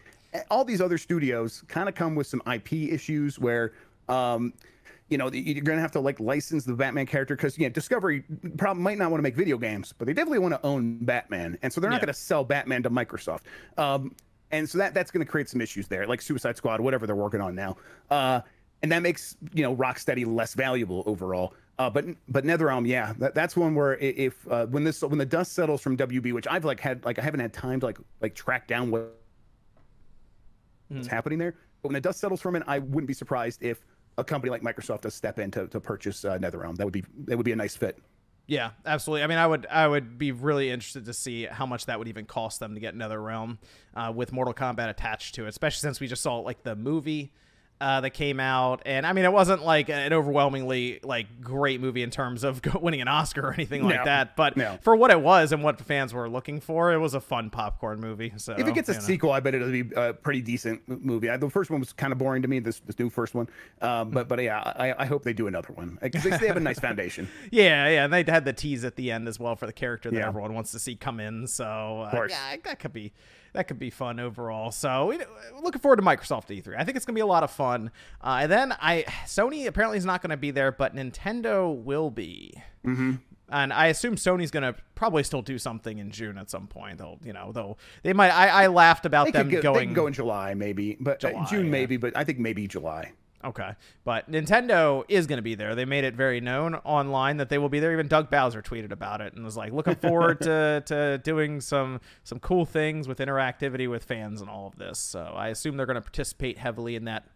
[0.50, 3.72] All these other studios kind of come with some IP issues where.
[4.08, 4.52] Um,
[5.08, 8.24] you know, you're going to have to like license the Batman character because, yeah, Discovery
[8.56, 11.58] probably might not want to make video games, but they definitely want to own Batman.
[11.62, 12.06] And so they're not yeah.
[12.06, 13.42] going to sell Batman to Microsoft.
[13.78, 14.14] Um,
[14.50, 17.16] and so that that's going to create some issues there, like Suicide Squad, whatever they're
[17.16, 17.76] working on now.
[18.10, 18.40] Uh,
[18.82, 21.54] and that makes, you know, Rocksteady less valuable overall.
[21.78, 25.26] Uh, but but NetherRealm, yeah, that, that's one where if uh, when this when the
[25.26, 27.98] dust settles from WB, which I've like had like I haven't had time to like
[28.22, 29.10] like track down what's
[30.90, 31.06] mm.
[31.06, 31.54] happening there.
[31.82, 33.84] But when the dust settles from it, I wouldn't be surprised if
[34.18, 36.76] a company like Microsoft to step in to, to purchase uh, NetherRealm.
[36.76, 37.98] That would be that would be a nice fit.
[38.48, 39.24] Yeah, absolutely.
[39.24, 42.08] I mean, I would I would be really interested to see how much that would
[42.08, 43.58] even cost them to get NetherRealm
[43.94, 47.32] uh, with Mortal Kombat attached to it, especially since we just saw like the movie
[47.80, 52.02] uh, that came out, and I mean, it wasn't like an overwhelmingly like great movie
[52.02, 54.34] in terms of winning an Oscar or anything like no, that.
[54.34, 54.78] But no.
[54.80, 58.00] for what it was and what fans were looking for, it was a fun popcorn
[58.00, 58.32] movie.
[58.38, 59.00] So if it gets a know.
[59.00, 61.28] sequel, I bet it'll be a pretty decent movie.
[61.36, 62.60] The first one was kind of boring to me.
[62.60, 63.48] This this new first one,
[63.82, 66.56] um, but but yeah, I, I hope they do another one because they, they have
[66.56, 67.28] a nice foundation.
[67.50, 70.10] yeah, yeah, and they had the tease at the end as well for the character
[70.10, 70.28] that yeah.
[70.28, 71.46] everyone wants to see come in.
[71.46, 73.12] So uh, yeah, that could be
[73.56, 74.70] that could be fun overall.
[74.70, 75.18] So we,
[75.62, 76.76] looking forward to Microsoft E3.
[76.78, 77.90] I think it's gonna be a lot of fun.
[78.22, 82.54] Uh, and then I Sony apparently is not gonna be there, but Nintendo will be.
[82.84, 83.14] Mm-hmm.
[83.48, 86.98] And I assume Sony's gonna probably still do something in June at some point.
[86.98, 88.30] They'll, you know, they'll they might.
[88.30, 89.94] I, I laughed about they them go, going.
[89.94, 91.70] go in July maybe, but uh, July, June yeah.
[91.70, 93.12] maybe, but I think maybe July.
[93.44, 93.72] Okay.
[94.04, 95.74] But Nintendo is going to be there.
[95.74, 97.92] They made it very known online that they will be there.
[97.92, 102.00] Even Doug Bowser tweeted about it and was like, looking forward to, to doing some
[102.24, 104.98] some cool things with interactivity with fans and all of this.
[104.98, 107.28] So I assume they're going to participate heavily in that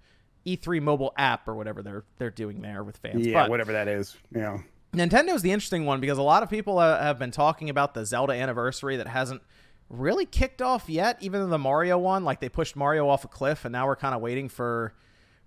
[0.46, 3.26] E3 mobile app or whatever they're they're doing there with fans.
[3.26, 4.16] Yeah, but whatever that is.
[4.34, 4.58] Yeah.
[4.92, 8.04] Nintendo's the interesting one because a lot of people uh, have been talking about the
[8.04, 9.40] Zelda anniversary that hasn't
[9.88, 11.16] really kicked off yet.
[11.20, 14.14] Even the Mario one, like they pushed Mario off a cliff, and now we're kind
[14.14, 14.94] of waiting for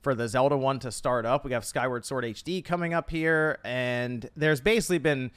[0.04, 1.46] for the Zelda one to start up.
[1.46, 5.32] We have Skyward Sword HD coming up here, and there's basically been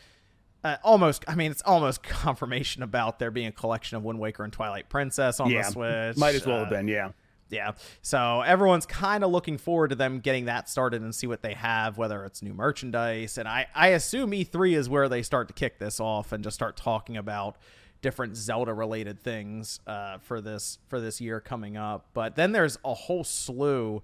[0.64, 4.42] uh, almost, I mean, it's almost confirmation about there being a collection of Wind Waker
[4.42, 5.62] and Twilight Princess on yeah.
[5.62, 6.16] the Switch.
[6.18, 6.88] Might as well have Uh, been.
[6.88, 7.12] Yeah.
[7.48, 7.72] yeah.
[8.02, 11.54] So everyone's kind of looking forward to them getting that started and see what they
[11.54, 13.38] have, whether it's new merchandise.
[13.38, 16.54] And I, I assume E3 is where they start to kick this off and just
[16.56, 17.56] start talking about
[18.02, 22.06] different Zelda related things uh, for this for this year coming up.
[22.12, 24.02] But then there's a whole slew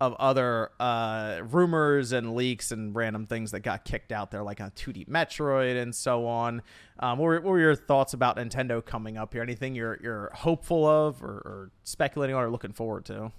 [0.00, 4.60] of other uh, rumors and leaks and random things that got kicked out there, like
[4.60, 6.62] a 2D Metroid and so on.
[6.98, 9.42] Um, what, were, what were your thoughts about Nintendo coming up here?
[9.42, 13.30] Anything you're you're hopeful of or, or speculating on or looking forward to?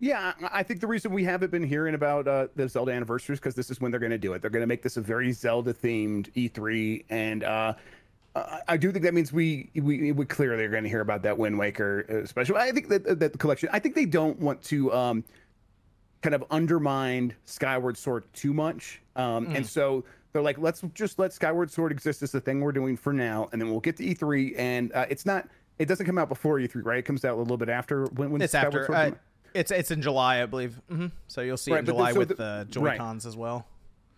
[0.00, 3.40] Yeah, I think the reason we haven't been hearing about uh, the Zelda anniversary is
[3.40, 4.42] because this is when they're going to do it.
[4.42, 7.74] They're going to make this a very Zelda themed E3, and uh,
[8.68, 11.38] I- do think that means we we, we clearly are going to hear about that
[11.38, 12.56] Wind Waker uh, special.
[12.56, 13.68] I think that that collection.
[13.72, 15.24] I think they don't want to um,
[16.24, 21.34] kind of undermined Skyward Sword too much, um, and so they're like, let's just let
[21.34, 24.02] Skyward Sword exist as the thing we're doing for now, and then we'll get to
[24.02, 25.46] E3, and uh, it's not.
[25.78, 26.98] It doesn't come out before E3, right?
[26.98, 28.94] It comes out a little bit after when, when It's Skyward after.
[28.94, 29.10] Uh,
[29.52, 30.80] it's it's in July, I believe.
[30.88, 32.98] hmm So you'll see it Right, in July so with the- the Joy right.
[32.98, 33.66] Cons as well.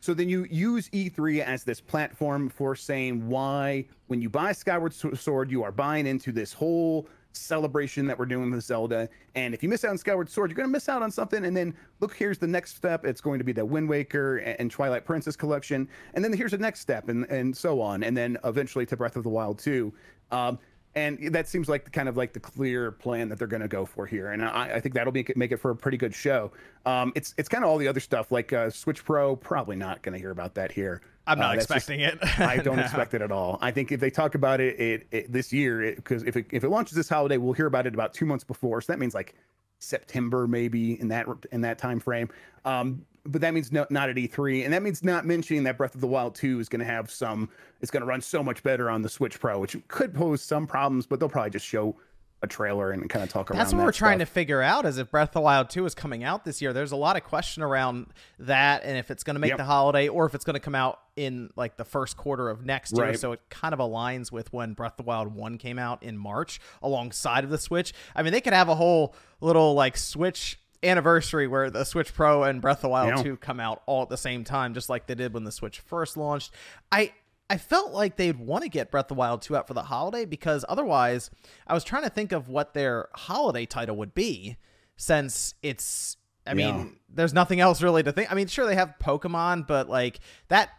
[0.01, 4.95] So then you use E3 as this platform for saying why, when you buy Skyward
[4.95, 9.09] Sword, you are buying into this whole celebration that we're doing with Zelda.
[9.35, 11.45] And if you miss out on Skyward Sword, you're going to miss out on something.
[11.45, 13.05] And then look, here's the next step.
[13.05, 15.89] It's going to be the Wind Waker and, Twilight Princess collection.
[16.15, 18.03] And then here's the next step, and and so on.
[18.03, 19.93] And then eventually to Breath of the Wild too.
[20.31, 20.59] Um,
[20.97, 23.69] and that seems like the kind of like the clear plan that they're going to
[23.69, 26.15] go for here, and I, I think that'll it make it for a pretty good
[26.15, 26.51] show.
[26.87, 30.01] Um, it's it's kind of all the other stuff like uh, Switch Pro, probably not
[30.03, 31.03] going to hear about that here.
[31.27, 32.19] I'm not Uh, that's just- expecting it.
[32.41, 32.83] I don't No.
[32.83, 33.59] expect it at all.
[33.61, 36.63] I think if they talk about it, it, it this year, because if it, if
[36.65, 38.81] it launches this holiday, we'll hear about it about two months before.
[38.81, 39.35] So that means like
[39.79, 42.29] September maybe in that in that time frame.
[42.65, 45.95] Um, but that means no, not at E3, and that means not mentioning that Breath
[45.97, 47.49] of the Wild 2 is going to have some.
[47.81, 50.67] It's going to run so much better on the Switch Pro, which could pose some
[50.67, 51.97] problems, but they'll probably just show
[52.43, 53.59] a trailer and kind of talk around.
[53.59, 54.29] That's what that we're trying stuff.
[54.29, 56.73] to figure out is if Breath of the Wild 2 is coming out this year.
[56.75, 58.07] There's a lot of question around
[58.41, 59.59] that and if it's going to make Yep.
[59.59, 62.65] the holiday or if it's going to come out in like the first quarter of
[62.65, 63.07] next year.
[63.07, 63.19] Right.
[63.19, 66.19] So it kind of aligns with when Breath of the Wild 1 came out in
[66.19, 67.95] March alongside of the Switch.
[68.15, 72.43] I mean, they could have a whole little like Switch anniversary where the Switch Pro
[72.43, 73.23] and Breath of the Wild Yeah.
[73.23, 75.81] 2 come out all at the same time just like they did when the Switch
[75.81, 76.53] first launched.
[76.93, 77.13] I
[77.49, 79.85] I felt like they'd want to get Breath of the Wild 2 out for the
[79.85, 81.31] holiday because otherwise,
[81.67, 84.57] I was trying to think of what their holiday title would be
[84.97, 86.55] since it's, I Yeah.
[86.77, 88.31] mean, there's nothing else really to think.
[88.33, 90.71] I mean, sure, they have Pokemon, but like that,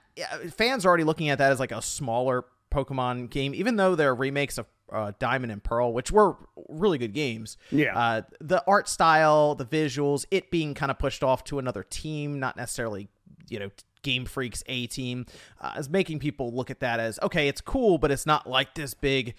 [0.55, 4.15] fans are already looking at that as like a smaller Pokemon game, even though they're
[4.15, 6.35] remakes of uh, Diamond and Pearl, which were
[6.69, 7.57] really good games.
[7.71, 7.97] Yeah.
[7.97, 12.39] Uh, the art style, the visuals, it being kind of pushed off to another team,
[12.39, 13.09] not necessarily,
[13.49, 13.69] you know,
[14.01, 15.25] Game Freak's A team,
[15.59, 18.75] uh, is making people look at that as okay, it's cool, but it's not like
[18.75, 19.35] this big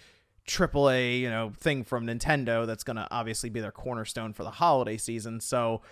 [0.46, 4.50] AAA, you know, thing from Nintendo that's going to obviously be their cornerstone for the
[4.50, 5.40] holiday season.
[5.40, 5.82] So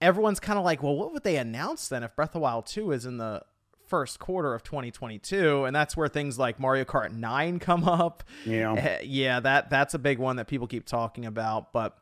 [0.00, 2.66] everyone's kind of like, well, what would they announce then if Breath of the Wild
[2.66, 3.42] 2 is in the
[3.86, 8.22] first quarter of 2022 and that's where things like Mario Kart 9 come up.
[8.46, 8.72] Yeah.
[8.72, 11.96] Eh, yeah, that that's a big one that people keep talking about, but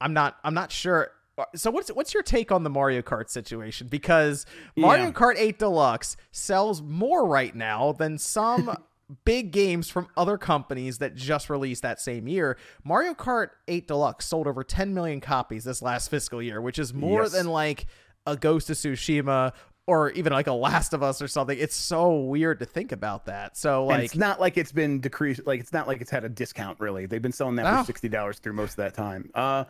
[0.00, 1.10] I'm not I'm not sure.
[1.54, 3.88] So what's what's your take on the Mario Kart situation?
[3.88, 4.46] Because
[4.76, 5.10] Mario Yeah.
[5.12, 8.74] Kart 8 Deluxe sells more right now than some
[9.24, 12.56] big games from other companies that just released that same year.
[12.84, 16.94] Mario Kart 8 Deluxe sold over 10 million copies this last fiscal year, which is
[16.94, 17.32] more Yes.
[17.32, 17.86] than like
[18.26, 19.52] a Ghost of Tsushima
[19.86, 21.56] or even like a Last of Us or something.
[21.56, 23.56] It's so weird to think about that.
[23.56, 25.46] So and like it's not like it's been decreased.
[25.46, 26.80] Like it's not like it's had a discount.
[26.80, 27.80] Really, they've been selling that Oh.
[27.82, 29.30] for sixty dollars through most of that time.
[29.34, 29.64] Uh,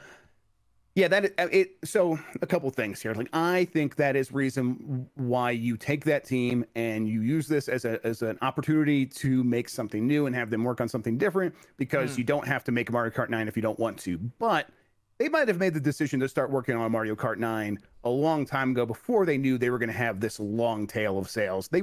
[0.96, 1.76] Yeah, that uh, it.
[1.85, 3.12] So a couple things here.
[3.12, 7.68] Like I think that is reason why you take that team and you use this
[7.68, 11.18] as a as an opportunity to make something new and have them work on something
[11.18, 12.18] different because mm.
[12.18, 14.16] you don't have to make Mario Kart 9 if you don't want to.
[14.38, 14.70] But
[15.18, 18.46] they might have made the decision to start working on Mario Kart 9 a long
[18.46, 21.68] time ago before they knew they were going to have this long tail of sales.
[21.68, 21.82] They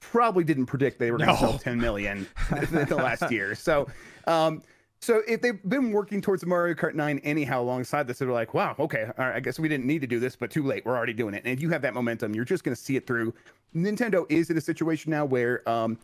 [0.00, 1.50] probably didn't predict they were going to no.
[1.50, 3.54] sell 10 million in the last year.
[3.54, 3.88] So,
[4.26, 4.62] um,
[5.04, 8.74] so if they've been working towards Mario Kart 9 anyhow alongside this, they're like, wow,
[8.78, 10.84] okay, I guess we didn't need to do this, but too late.
[10.86, 11.42] We're already doing it.
[11.44, 13.34] And if you have that momentum, you're just going to see it through.
[13.76, 15.98] Nintendo is in a situation now where, um,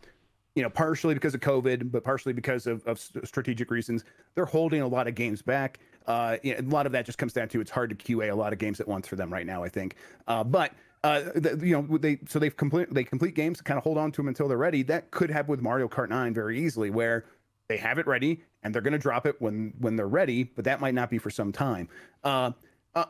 [0.55, 4.03] you know, partially because of COVID, but partially because of, of strategic reasons,
[4.35, 5.79] they're holding a lot of games back.
[6.05, 8.31] Uh, you know, a lot of that just comes down to it's hard to QA
[8.31, 9.95] a lot of games at once for them right now, I think.
[10.27, 13.83] Uh, but uh, the, you know, they so they've complete they complete games, kind of
[13.83, 14.83] hold on to them until they're ready.
[14.83, 17.25] That could happen with Mario Kart 9 very easily, where
[17.67, 20.65] they have it ready and they're going to drop it when when they're ready, but
[20.65, 21.89] that might not be for some time.
[22.23, 22.51] Uh,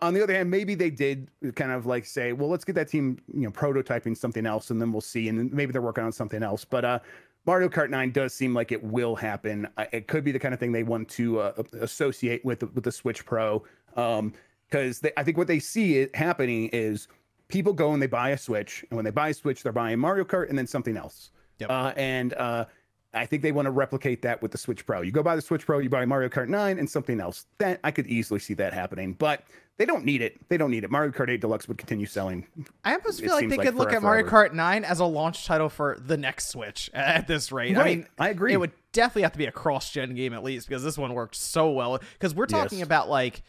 [0.02, 2.88] on the other hand, maybe they did kind of like say, well, let's get that
[2.88, 6.12] team, you know, prototyping something else, and then we'll see, and maybe they're working on
[6.12, 6.64] something else.
[6.64, 7.00] But uh,
[7.46, 9.68] Mario Kart 9 does seem like it will happen.
[9.92, 12.92] It could be the kind of thing they want to uh, associate with with the
[12.92, 17.08] Switch Pro, because um, I think what they see it happening is
[17.48, 19.98] people go and they buy a Switch, and when they buy a Switch, they're buying
[19.98, 21.32] Mario Kart and then something else.
[21.58, 21.70] Yep.
[21.70, 22.66] Uh, and uh,
[23.14, 25.02] I think they want to replicate that with the Switch Pro.
[25.02, 27.46] You go buy the Switch Pro, you buy Mario Kart 9 and something else.
[27.58, 29.44] That I could easily see that happening, but
[29.78, 30.48] they don't need it.
[30.48, 30.92] They don't need it.
[30.92, 32.48] Mario Kart 8 Deluxe would continue selling.
[32.86, 35.46] I almost feel like they like could look at Mario Kart 9 as a launch
[35.46, 37.76] title for the next Switch at this rate.
[37.76, 37.82] Right.
[37.82, 38.54] I mean, I agree.
[38.54, 41.36] It would definitely have to be a cross-gen game at least because this one worked
[41.36, 42.00] so well.
[42.14, 42.86] Because we're talking yes.
[42.86, 43.44] about like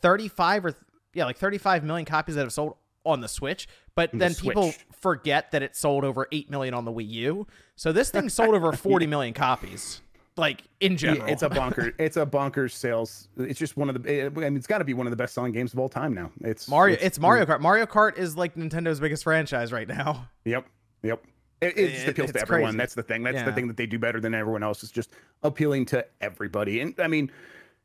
[0.00, 0.74] 35 or
[1.14, 4.72] yeah, like 35 million copies that have sold on the Switch, but then the people
[5.00, 7.46] forget that it sold over 8 million on the Wii U.
[7.76, 10.00] So this thing sold over 40 million copies.
[10.38, 11.94] Like in general, yeah, it's a bonker.
[11.98, 13.28] It's a bonkers sales.
[13.38, 14.10] It's just one of the.
[14.10, 15.88] Eh, I mean, it's got to be one of the best selling games of all
[15.88, 16.30] time now.
[16.42, 16.96] It's Mario.
[16.96, 17.60] It's, it's Mario Kart.
[17.60, 20.28] Mario Kart is like Nintendo's biggest franchise right now.
[20.44, 20.66] Yep.
[21.02, 21.24] Yep.
[21.62, 22.72] It, it just appeals to everyone.
[22.72, 22.76] Crazy.
[22.76, 23.22] That's the thing.
[23.22, 23.44] That's yeah.
[23.44, 24.82] the thing that they do better than everyone else.
[24.82, 25.10] Is just
[25.42, 26.80] appealing to everybody.
[26.80, 27.30] And I mean,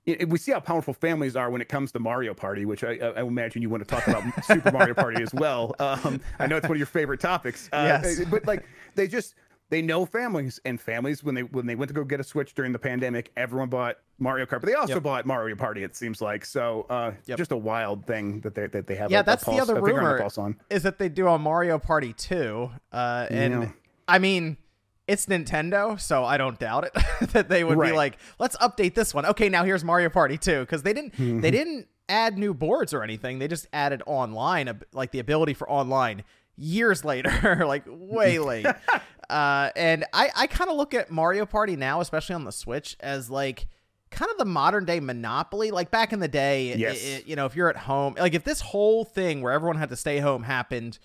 [0.06, 3.22] we see how powerful families are when it comes to Mario Party, which I, I
[3.22, 5.76] imagine you want to talk about Super Mario Party as well.
[5.80, 7.70] Um, I know it's one of your favorite topics.
[7.72, 8.22] Uh, yes.
[8.26, 9.36] But like they just
[9.70, 12.54] they know families and families when they when they went to go get a Switch
[12.54, 15.04] during the pandemic, everyone bought Mario Kart, but they also yep.
[15.04, 15.84] bought Mario Party.
[15.84, 16.86] It seems like so.
[16.90, 17.38] Uh, yep.
[17.38, 19.12] Just a wild thing that they that they have.
[19.12, 20.28] Yeah, a, that's a pulse, the other rumor
[20.70, 23.70] is that they do a Mario Party two, uh, and yeah.
[24.08, 24.58] I mean
[25.08, 26.94] it's Nintendo, so I don't doubt it
[27.34, 27.92] that they would right.
[27.92, 29.26] be like, let's update this one.
[29.26, 31.42] Okay, now here's Mario Party 2 because they didn't mm-hmm.
[31.42, 33.40] they didn't add new boards or anything.
[33.40, 36.24] They just added online, like the ability for online
[36.58, 38.68] years later, like way late.
[39.30, 42.96] uh, and I I kind of look at Mario Party now, especially on the Switch,
[43.00, 43.68] as like
[44.12, 47.02] kind of the modern day monopoly like back in the day yes.
[47.02, 49.78] It, it, you know if you're at home like if this whole thing where everyone
[49.78, 51.00] had to stay home happened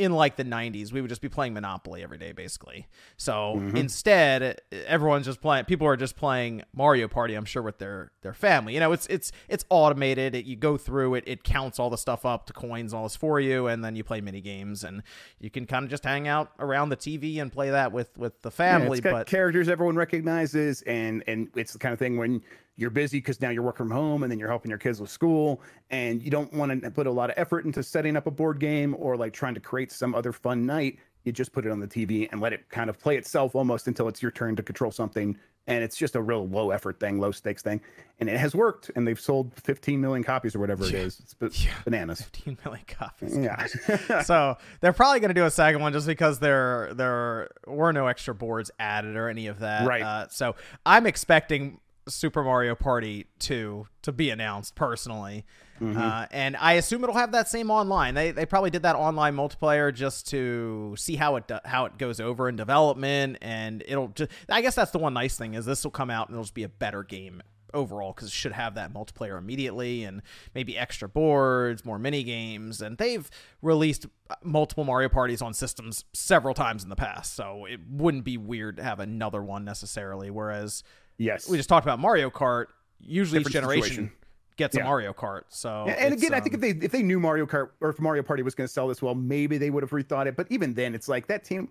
[0.00, 2.88] in like the 90s we would just be playing monopoly every day basically.
[3.16, 3.76] So mm-hmm.
[3.76, 8.34] instead everyone's just playing people are just playing mario party i'm sure with their their
[8.34, 8.74] family.
[8.74, 10.34] You know it's it's it's automated.
[10.34, 13.16] It, you go through it it counts all the stuff up to coins all this
[13.16, 15.02] for you and then you play mini games and
[15.38, 18.40] you can kind of just hang out around the tv and play that with with
[18.42, 22.42] the family yeah, but characters everyone recognizes and and it's the kind of thing when
[22.80, 25.10] you're busy because now you're working from home and then you're helping your kids with
[25.10, 28.30] school and you don't want to put a lot of effort into setting up a
[28.30, 30.98] board game or like trying to create some other fun night.
[31.24, 33.86] You just put it on the tv and let it kind of play itself almost
[33.86, 37.20] until it's your turn to control something and it's just a real low effort thing
[37.20, 37.78] low stakes thing
[38.20, 41.20] and it has worked and they've sold 15 million copies or whatever it is.
[41.42, 42.22] It's yeah, bananas.
[42.22, 44.22] 15 million copies yeah.
[44.22, 48.06] so they're probably going to do a second one just because there there were no
[48.06, 50.02] extra boards added or any of that right.
[50.02, 55.44] uh, so i'm expecting Super Mario Party 2 to be announced personally.
[55.80, 55.98] Mm-hmm.
[55.98, 58.14] Uh, and I assume it'll have that same online.
[58.14, 61.96] They, they probably did that online multiplayer just to see how it do, how it
[61.98, 64.08] goes over in development, and it'll.
[64.08, 66.44] Just, I guess that's the one nice thing is this will come out and it'll
[66.44, 67.42] just be a better game
[67.74, 70.22] overall because it should have that multiplayer immediately and
[70.54, 73.30] maybe extra boards, more mini games, and they've
[73.62, 74.06] released
[74.42, 78.76] multiple Mario parties on systems several times in the past, so it wouldn't be weird
[78.76, 80.30] to have another one necessarily.
[80.30, 80.82] Whereas
[81.20, 81.46] Yes.
[81.46, 82.66] We just talked about Mario Kart.
[82.98, 84.12] Usually Different each generation situation.
[84.56, 84.82] gets yeah.
[84.82, 85.42] a Mario Kart.
[85.50, 87.70] So yeah, and again, um, I think if um, they if they knew Mario Kart
[87.82, 90.26] or if Mario Party was going to sell this well, maybe they would have rethought
[90.26, 90.34] it.
[90.34, 91.68] But even then, it's like that team.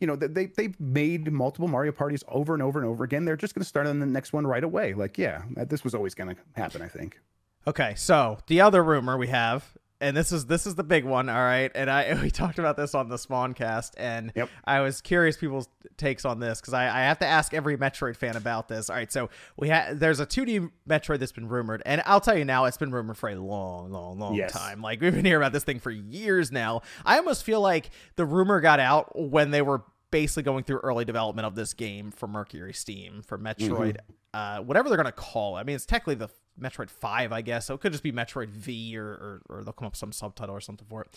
[0.00, 3.24] You know, they they've made multiple Mario parties over and over and over again.
[3.24, 4.94] They're just going to start on the next one right away.
[4.94, 6.82] Like, yeah, this was always going to happen.
[6.82, 7.20] I think.
[7.68, 11.28] Okay, so the other rumor we have and this is this is the big one,
[11.28, 11.70] all right.
[11.74, 14.48] And I we talked about this on the Spawncast, and yep.
[14.64, 18.16] I was curious people's takes on this because I, I have to ask every Metroid
[18.16, 18.88] fan about this.
[18.88, 22.36] All right, so we had there's a 2D Metroid that's been rumored, and I'll tell
[22.36, 24.52] you now, it's been rumored for a long, long, long yes.
[24.52, 24.80] time.
[24.80, 26.82] Like we've been hearing about this thing for years now.
[27.04, 31.04] I almost feel like the rumor got out when they were basically going through early
[31.04, 34.34] development of this game for Mercury Steam for Metroid, mm-hmm.
[34.34, 35.60] uh, whatever they're gonna call it.
[35.60, 37.66] I mean, it's technically the Metroid Five, I guess.
[37.66, 40.12] So it could just be Metroid V, or, or, or they'll come up with some
[40.12, 41.08] subtitle or something for it.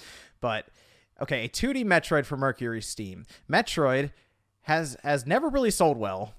[0.41, 0.67] But
[1.21, 3.25] okay, a 2D Metroid for Mercury Steam.
[3.49, 4.11] Metroid
[4.63, 6.33] has has never really sold well.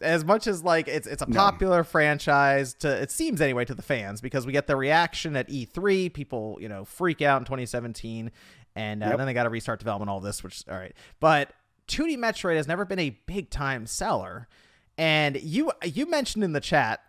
[0.00, 1.84] As much as like it's it's a popular no.
[1.84, 6.12] franchise to it seems anyway to the fans because we get the reaction at E3,
[6.12, 8.30] people you know freak out in 2017,
[8.74, 9.18] and uh, yep.
[9.18, 11.52] then they got to restart development all this, which all right, but
[11.88, 14.48] 2D Metroid has never been a big time seller.
[14.96, 17.00] And you you mentioned in the chat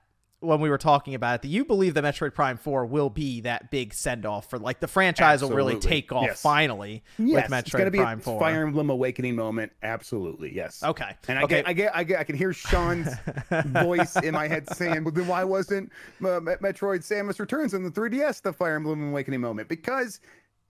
[0.42, 3.42] when we were talking about it that you believe that Metroid Prime 4 will be
[3.42, 5.56] that big send off for like the franchise Absolutely.
[5.56, 6.42] will really take off yes.
[6.42, 7.44] finally yes.
[7.44, 8.40] with Metroid it's gonna be Prime 4.
[8.40, 9.72] Fire Emblem Awakening moment.
[9.84, 10.54] Absolutely.
[10.54, 10.84] Yes.
[10.84, 11.16] Okay.
[11.28, 11.56] And I okay.
[11.58, 13.14] get I get I get I can hear Sean's
[13.68, 17.92] voice in my head saying, "Well then why wasn't uh, Metroid Samus Returns on the
[17.92, 20.20] 3DS the Fire Emblem Awakening moment?" Because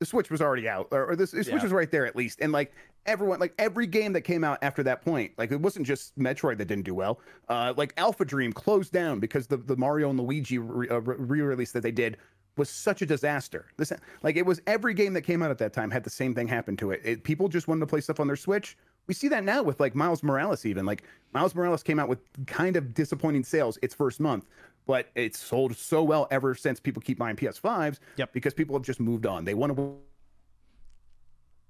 [0.01, 1.61] the Switch was already out, or, or the, Switch yeah.
[1.61, 2.39] was right there at least.
[2.41, 2.73] And like
[3.05, 6.57] everyone, like every game that came out after that point, like it wasn't just Metroid
[6.57, 7.19] that didn't do well.
[7.47, 11.71] Uh, like Alpha Dream closed down because the, the Mario and Luigi re uh, release
[11.73, 12.17] that they did
[12.57, 13.67] was such a disaster.
[13.77, 16.33] This, like it was every game that came out at that time had the same
[16.33, 17.01] thing happen to it.
[17.03, 17.23] it.
[17.23, 18.75] People just wanted to play stuff on their Switch.
[19.05, 22.21] We see that now with like Miles Morales, even like Miles Morales came out with
[22.47, 24.47] kind of disappointing sales its first month,
[24.91, 27.99] but it's sold so well ever since people keep buying PS5s.
[28.17, 28.33] Yep.
[28.33, 29.45] Because people have just moved on.
[29.45, 29.95] They want to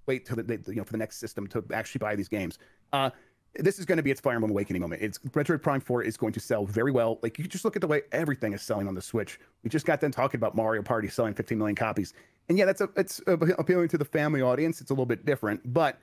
[0.08, 2.58] wait till the, you know for the next system to actually buy these games.
[2.92, 3.12] Uh,
[3.60, 5.04] this is going to be its Fire Emblem Awakening moment.
[5.04, 7.20] It's Metroid Prime 4 is going to sell very well.
[7.22, 9.40] Like you just look at the way everything is selling on the Switch.
[9.64, 12.16] We just got done talking about Mario Party selling 15 million copies,
[12.50, 14.82] and yeah, that's a, it's appealing to the family audience.
[14.82, 16.00] It's a little bit different, but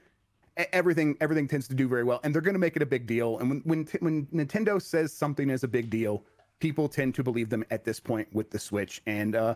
[0.73, 3.09] everything everything tends to do very well, and they're going to make it a big
[3.09, 3.39] deal.
[3.41, 6.23] And when when when Nintendo says something is a big deal,
[6.61, 9.03] people tend to believe them at this point with the Switch.
[9.07, 9.55] And uh,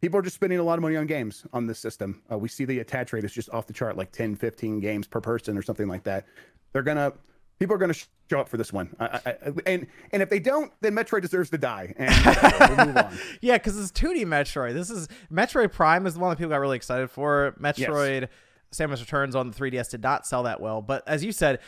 [0.00, 2.22] people are just spending a lot of money on games on this system.
[2.30, 5.06] Uh, we see the attach rate is just off the chart, like 10, 15 games
[5.06, 6.26] per person or something like that.
[6.72, 7.12] They're gonna
[7.58, 9.36] people are gonna show up for this one, I, I,
[9.66, 11.94] and and if they don't, then Metroid deserves to die.
[11.96, 13.18] And we'll move on.
[13.40, 14.72] yeah, because it's 2D Metroid.
[14.72, 17.54] This is Metroid Prime is the one that people got really excited for.
[17.60, 18.22] Metroid.
[18.22, 18.30] Yes.
[18.72, 21.58] Samus Returns on the 3DS did not sell that well, but as you said,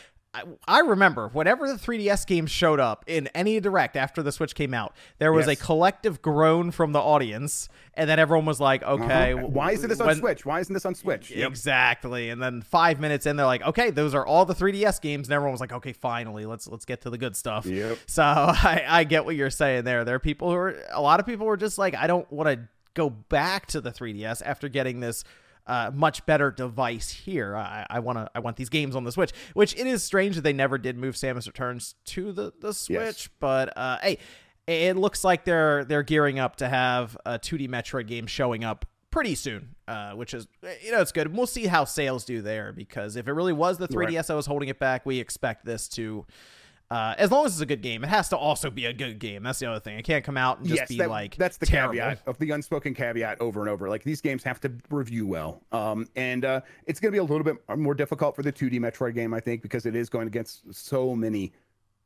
[0.67, 4.73] I, remember whenever the 3DS games showed up in any direct after the Switch came
[4.73, 5.59] out, there was yes.
[5.59, 9.03] a collective groan from the audience, and then everyone was like, uh-huh.
[9.03, 9.47] "Okay, uh-huh.
[9.47, 10.45] why isn't this on when, Switch?
[10.45, 12.27] Why isn't this on Switch?" Exactly.
[12.27, 12.33] Yep.
[12.33, 15.33] And then five minutes in, they're like, "Okay, those are all the 3DS games," and
[15.33, 17.97] everyone was like, "Okay, finally, let's let's get to the good stuff." Yep.
[18.07, 20.03] So I, I get what you're saying there.
[20.03, 22.49] There are people who are a lot of people were just like, "I don't want
[22.49, 25.23] to go back to the 3DS after getting this."
[25.67, 27.55] Uh, much better device here.
[27.55, 30.35] I, I want to I want these games on the Switch, which it is strange
[30.35, 33.29] that they never did move Samus Returns to the the Switch, yes.
[33.39, 34.17] but uh, hey,
[34.67, 38.85] it looks like they're they're gearing up to have a 2D Metroid game showing up
[39.11, 40.47] pretty soon, uh, which is
[40.83, 41.35] you know it's good.
[41.35, 44.27] We'll see how sales do there because if it really was the 3DS right.
[44.27, 46.25] that was holding it back, we expect this to
[46.91, 49.17] uh, as long as it's a good game, it has to also be a good
[49.17, 49.41] game.
[49.41, 49.97] That's the other thing.
[49.97, 51.95] It can't come out and just yes, be that, like that's the terrible.
[51.95, 53.89] caveat of the unspoken caveat over and over.
[53.89, 57.23] Like these games have to review well, um, and uh, it's going to be a
[57.23, 60.27] little bit more difficult for the 2D Metroid game, I think, because it is going
[60.27, 61.53] against so many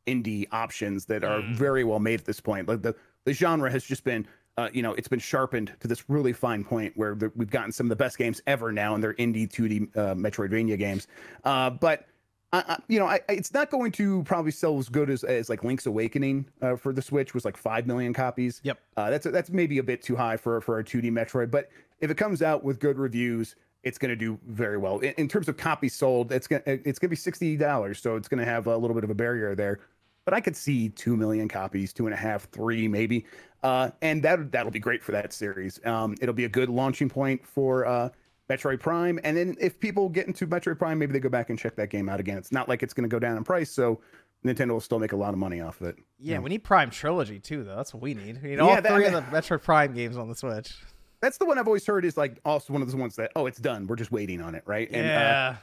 [0.08, 1.56] indie options that are mm.
[1.56, 2.68] very well made at this point.
[2.68, 4.28] Like the the genre has just been.
[4.58, 7.72] Uh, you know, it's been sharpened to this really fine point where the, we've gotten
[7.72, 11.08] some of the best games ever now, and they're indie 2D uh, Metroidvania games.
[11.46, 12.10] Uh, but
[12.52, 15.64] I, you know, I, it's not going to probably sell as good as, as like
[15.64, 18.60] Link's Awakening uh, for the Switch was like five million copies.
[18.64, 21.52] Yep, uh, that's that's maybe a bit too high for for a 2D Metroid.
[21.52, 21.70] But
[22.02, 25.28] if it comes out with good reviews, it's going to do very well in, in,
[25.28, 26.32] terms of copies sold.
[26.32, 29.04] It's gonna it's gonna be sixty dollars, so it's going to have a little bit
[29.04, 29.80] of a barrier there.
[30.26, 33.26] But I could see two million copies, two and a half, three maybe,
[33.64, 35.80] uh, and that that'll be great for that series.
[35.86, 38.10] Um, it'll be a good launching point for uh,
[38.50, 39.20] Metroid Prime.
[39.24, 41.90] And then if people get into Metroid Prime, maybe they go back and check that
[41.90, 42.38] game out again.
[42.38, 44.00] It's not like it's going to go down in price, so
[44.46, 45.98] Nintendo will still make a lot of money off of it.
[46.20, 46.40] Yeah, yeah.
[46.40, 47.76] we need Prime Trilogy too, though.
[47.76, 48.42] That's what we need.
[48.42, 50.76] We need all yeah, three that, of the Metroid Prime games on the Switch.
[51.22, 53.46] That's the one I've always heard is like also one of those ones that oh,
[53.46, 53.88] it's done.
[53.88, 54.90] We're just waiting on it, right?
[54.90, 55.56] And, uh, yeah.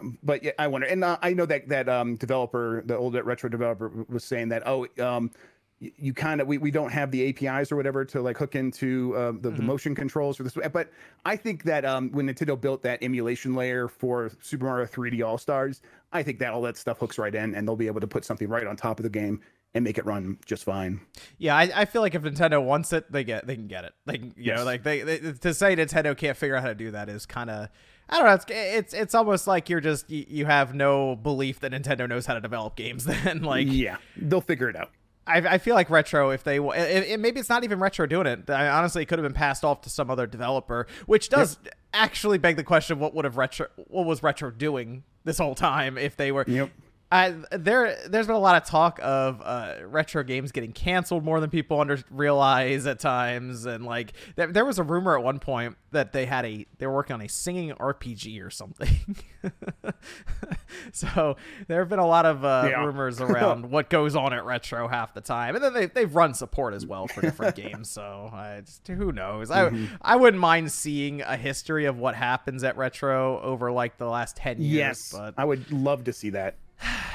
[0.00, 3.14] Uh, but yeah, I wonder, and uh, I know that that um, developer, the old
[3.14, 5.30] retro developer, was saying that oh, um,
[5.80, 9.14] you kind of we, we don't have the APIs or whatever to like hook into
[9.16, 9.56] uh, the, mm-hmm.
[9.56, 10.56] the motion controls for this.
[10.72, 10.90] But
[11.24, 15.38] I think that um, when Nintendo built that emulation layer for Super Mario 3D All
[15.38, 15.82] Stars,
[16.12, 18.24] I think that all that stuff hooks right in, and they'll be able to put
[18.24, 19.40] something right on top of the game
[19.74, 21.00] and make it run just fine.
[21.38, 23.92] Yeah, I, I feel like if Nintendo wants it, they get they can get it.
[24.06, 24.58] Like you yes.
[24.58, 27.26] know, like they, they, to say Nintendo can't figure out how to do that is
[27.26, 27.68] kind of
[28.08, 28.34] I don't know.
[28.34, 32.26] It's, it's it's almost like you're just you, you have no belief that Nintendo knows
[32.26, 33.04] how to develop games.
[33.24, 34.90] Then like yeah, they'll figure it out.
[35.26, 38.26] I, I feel like retro if they it, it, maybe it's not even retro doing
[38.26, 41.58] it I, honestly it could have been passed off to some other developer which does
[41.64, 41.74] yep.
[41.92, 45.96] actually beg the question what would have retro what was retro doing this whole time
[45.96, 46.70] if they were yep.
[47.14, 51.38] I, there, there's been a lot of talk of uh, retro games getting canceled more
[51.38, 55.38] than people under realize at times, and like there, there was a rumor at one
[55.38, 59.16] point that they had a they were working on a singing RPG or something.
[60.92, 61.36] so
[61.68, 62.84] there have been a lot of uh, yeah.
[62.84, 66.34] rumors around what goes on at retro half the time, and then they they've run
[66.34, 67.88] support as well for different games.
[67.88, 69.50] So I just, who knows?
[69.50, 69.94] Mm-hmm.
[70.02, 74.08] I I wouldn't mind seeing a history of what happens at retro over like the
[74.08, 74.72] last ten years.
[74.74, 76.56] Yes, but I would love to see that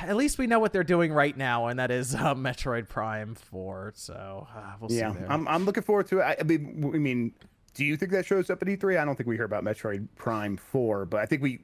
[0.03, 3.35] at least we know what they're doing right now, and that is uh, Metroid Prime
[3.35, 3.93] Four.
[3.95, 5.19] So uh, we'll yeah, see.
[5.19, 6.23] Yeah, I'm I'm looking forward to it.
[6.23, 7.33] I, I, mean, I mean,
[7.73, 8.99] do you think that shows up at E3?
[8.99, 11.61] I don't think we hear about Metroid Prime Four, but I think we,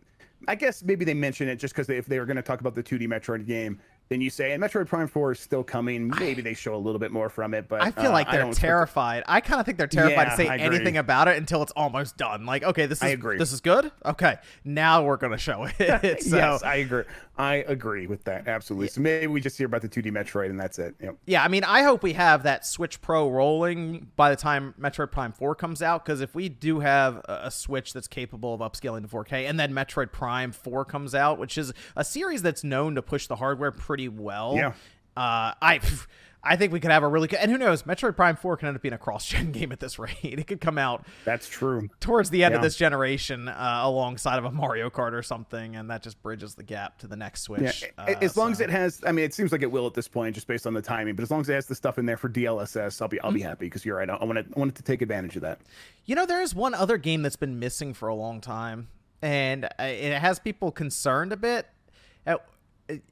[0.48, 2.76] I guess maybe they mention it just because if they were going to talk about
[2.76, 3.80] the 2D Metroid game,
[4.10, 6.08] then you say, and Metroid Prime 4 is still coming.
[6.08, 8.30] Maybe I, they show a little bit more from it, but I feel uh, like
[8.30, 9.24] they're terrified.
[9.28, 12.18] I kind of think they're terrified yeah, to say anything about it until it's almost
[12.18, 12.46] done.
[12.46, 13.38] Like, okay, this is I agree.
[13.38, 13.92] this is good.
[14.06, 16.22] Okay, now we're gonna show it.
[16.24, 17.04] so, yes, I agree.
[17.38, 18.88] I agree with that absolutely.
[18.88, 18.92] Yeah.
[18.92, 20.96] So maybe we just hear about the 2D Metroid and that's it.
[21.02, 21.18] Yep.
[21.26, 25.12] Yeah, I mean, I hope we have that Switch Pro rolling by the time Metroid
[25.12, 26.06] Prime 4 comes out.
[26.06, 29.60] Because if we do have a, a Switch that's capable of upscaling to 4K, and
[29.60, 33.36] then Metroid Prime 4 comes out, which is a series that's known to push the
[33.36, 34.56] hardware pretty well.
[34.56, 34.74] Yeah.
[35.18, 35.80] Uh, I
[36.46, 38.68] I think we could have a really good, and who knows, Metroid Prime 4 can
[38.68, 40.16] end up being a cross gen game at this rate.
[40.22, 41.06] It could come out.
[41.26, 41.90] That's true.
[42.00, 42.58] Towards the end yeah.
[42.58, 46.54] of this generation, uh, alongside of a Mario Kart or something, and that just bridges
[46.54, 47.82] the gap to the next Switch.
[47.82, 47.90] Yeah.
[47.98, 48.58] Uh, as long so.
[48.58, 50.68] as it has, I mean, it seems like it will at this point, just based
[50.68, 51.16] on the timing.
[51.16, 53.30] But as long as it has the stuff in there for DLSS, I'll be I'll
[53.30, 53.38] mm-hmm.
[53.38, 54.10] be happy because you're right.
[54.10, 55.62] I want to I wanted to take advantage of that.
[56.06, 58.90] You know, there is one other game that's been missing for a long time,
[59.22, 61.68] and uh, it has people concerned a bit.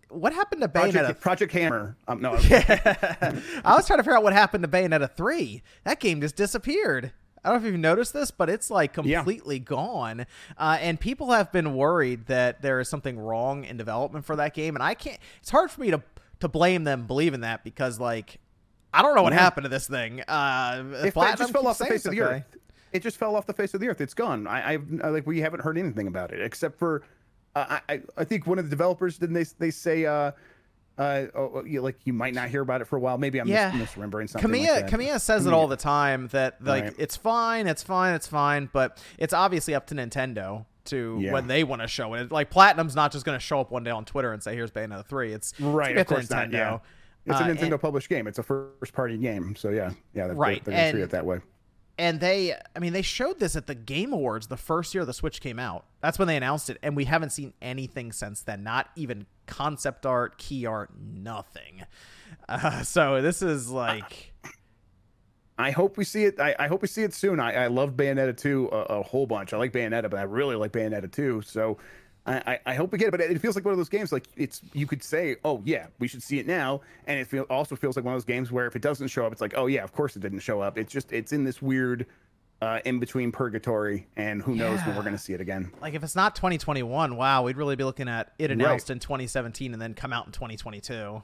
[0.09, 0.93] What happened to Bayonetta?
[0.93, 1.97] Project, Project Hammer.
[2.07, 3.39] Um, no, yeah.
[3.65, 5.63] I was trying to figure out what happened to Bayonetta three.
[5.83, 7.11] That game just disappeared.
[7.43, 9.63] I don't know if you've noticed this, but it's like completely yeah.
[9.63, 10.25] gone.
[10.57, 14.53] Uh, and people have been worried that there is something wrong in development for that
[14.53, 14.75] game.
[14.75, 15.19] And I can't.
[15.41, 16.01] It's hard for me to
[16.39, 18.39] to blame them believing that because like
[18.93, 19.39] I don't know what yeah.
[19.39, 20.21] happened to this thing.
[20.21, 22.43] Uh, it, it just fell off the face of the earth.
[22.91, 23.99] It just fell off the face of the earth.
[24.01, 24.45] It's gone.
[24.45, 27.01] I, I like we haven't heard anything about it except for
[27.55, 30.31] uh, I I think one of the developers didn't they they say uh
[30.97, 33.17] uh oh, oh, you, like you might not hear about it for a while.
[33.17, 33.71] Maybe I'm yeah.
[33.75, 34.51] mis- misremembering something.
[34.51, 36.95] Kamiya like Kamiya says it all the time that like right.
[36.97, 41.31] it's fine, it's fine, it's fine, but it's obviously up to Nintendo to yeah.
[41.31, 42.31] when they want to show it.
[42.31, 44.71] Like Platinum's not just going to show up one day on Twitter and say here's
[44.71, 45.33] Bayonetta three.
[45.33, 46.51] It's right, it's of course Nintendo.
[46.51, 46.79] Not, yeah.
[47.25, 48.27] It's a uh, Nintendo and, published game.
[48.27, 50.63] It's a first party game, so yeah, yeah, right.
[50.65, 51.39] They're, they're and, treat it that way
[51.97, 55.13] and they i mean they showed this at the game awards the first year the
[55.13, 55.85] switch came out.
[56.01, 58.63] That's when they announced it and we haven't seen anything since then.
[58.63, 61.83] Not even concept art key art nothing.
[62.49, 64.33] Uh, so this is like
[65.57, 66.39] i hope we see it.
[66.39, 67.39] I, I hope we see it soon.
[67.39, 69.53] I, I love bayonetta 2 a, a, whole bunch.
[69.53, 71.77] I like bayonetta but i really like bayonetta 2 so
[72.25, 74.13] I, I hope we get it, but it feels like one of those games.
[74.13, 77.43] Like it's you could say, oh yeah, we should see it now, and it feel,
[77.49, 79.53] also feels like one of those games where if it doesn't show up, it's like,
[79.57, 80.77] oh yeah, of course it didn't show up.
[80.77, 82.05] It's just it's in this weird
[82.61, 85.69] uh, in between purgatory, and who knows when we're going to see it again.
[85.81, 88.95] Like if it's not 2021, wow, we'd really be looking at it announced right.
[88.95, 91.21] in 2017 and then come out in 2022.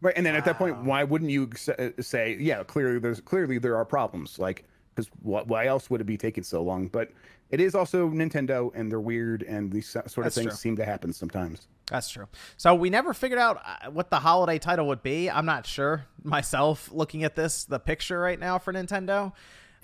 [0.00, 0.38] Right, and then wow.
[0.38, 1.48] at that point, why wouldn't you
[1.78, 6.04] uh, say, yeah, clearly there's clearly there are problems, like because why else would it
[6.04, 6.88] be taking so long?
[6.88, 7.12] But
[7.52, 10.56] it is also Nintendo, and they're weird, and these sort of That's things true.
[10.56, 11.68] seem to happen sometimes.
[11.86, 12.26] That's true.
[12.56, 15.30] So we never figured out uh, what the holiday title would be.
[15.30, 16.90] I'm not sure myself.
[16.90, 19.32] Looking at this, the picture right now for Nintendo.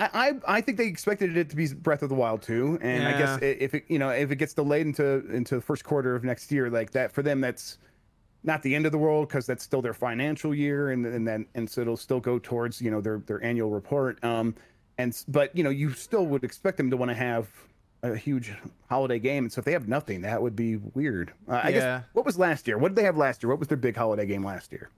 [0.01, 3.09] I, I think they expected it to be Breath of the Wild too, and yeah.
[3.09, 6.15] I guess if it you know if it gets delayed into into the first quarter
[6.15, 7.79] of next year, like that for them, that's
[8.45, 11.47] not the end of the world because that's still their financial year, and and then
[11.55, 14.23] and so it'll still go towards you know their their annual report.
[14.25, 14.55] Um,
[14.99, 17.49] and but you know you still would expect them to want to have
[18.03, 18.53] a huge
[18.89, 21.33] holiday game and so if they have nothing that would be weird.
[21.49, 21.71] Uh, i yeah.
[21.71, 22.79] guess what was last year?
[22.79, 23.51] What did they have last year?
[23.51, 24.91] What was their big holiday game last year?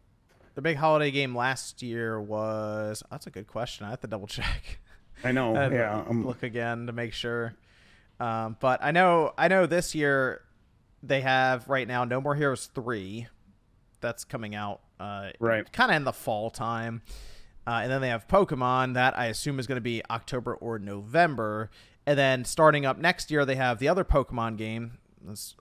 [0.54, 3.86] The big holiday game last year was that's a good question.
[3.86, 4.80] I have to double check.
[5.22, 5.54] I know.
[5.56, 7.54] I yeah um, look again to make sure.
[8.18, 10.42] Um, but i know i know this year
[11.02, 13.26] they have right now no more heroes 3
[14.02, 15.70] that's coming out uh, right.
[15.72, 17.00] kind of in the fall time
[17.70, 20.80] uh, and then they have Pokemon, that I assume is going to be October or
[20.80, 21.70] November.
[22.04, 24.98] And then starting up next year, they have the other Pokemon game,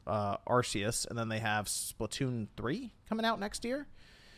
[0.07, 3.86] uh, Arceus, and then they have Splatoon 3 coming out next year.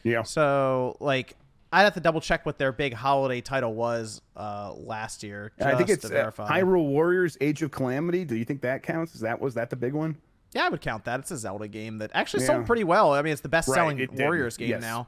[0.03, 0.23] Yeah.
[0.23, 1.37] So like
[1.71, 5.53] I'd have to double check what their big holiday title was uh, last year.
[5.63, 8.25] I think it's uh, Hyrule Warriors: Age of Calamity.
[8.25, 9.15] Do you think that counts?
[9.15, 10.17] Is that was that the big one?
[10.53, 11.21] Yeah, I would count that.
[11.21, 12.47] It's a Zelda game that actually yeah.
[12.47, 13.13] sold pretty well.
[13.13, 14.81] I mean, it's the best-selling right, Warriors game yes.
[14.81, 15.07] now.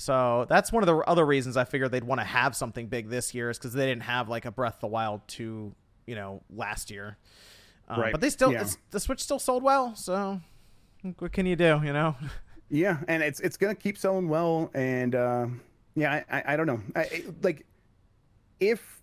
[0.00, 3.10] So that's one of the other reasons I figured they'd want to have something big
[3.10, 5.74] this year is because they didn't have like a Breath of the Wild two,
[6.06, 7.18] you know, last year.
[7.86, 8.12] Um, right.
[8.12, 8.66] But they still, yeah.
[8.92, 9.94] the Switch still sold well.
[9.94, 10.40] So
[11.18, 11.82] what can you do?
[11.84, 12.16] You know.
[12.72, 15.48] Yeah, and it's it's gonna keep selling well, and uh,
[15.96, 17.66] yeah, I, I, I don't know, I, like
[18.60, 18.99] if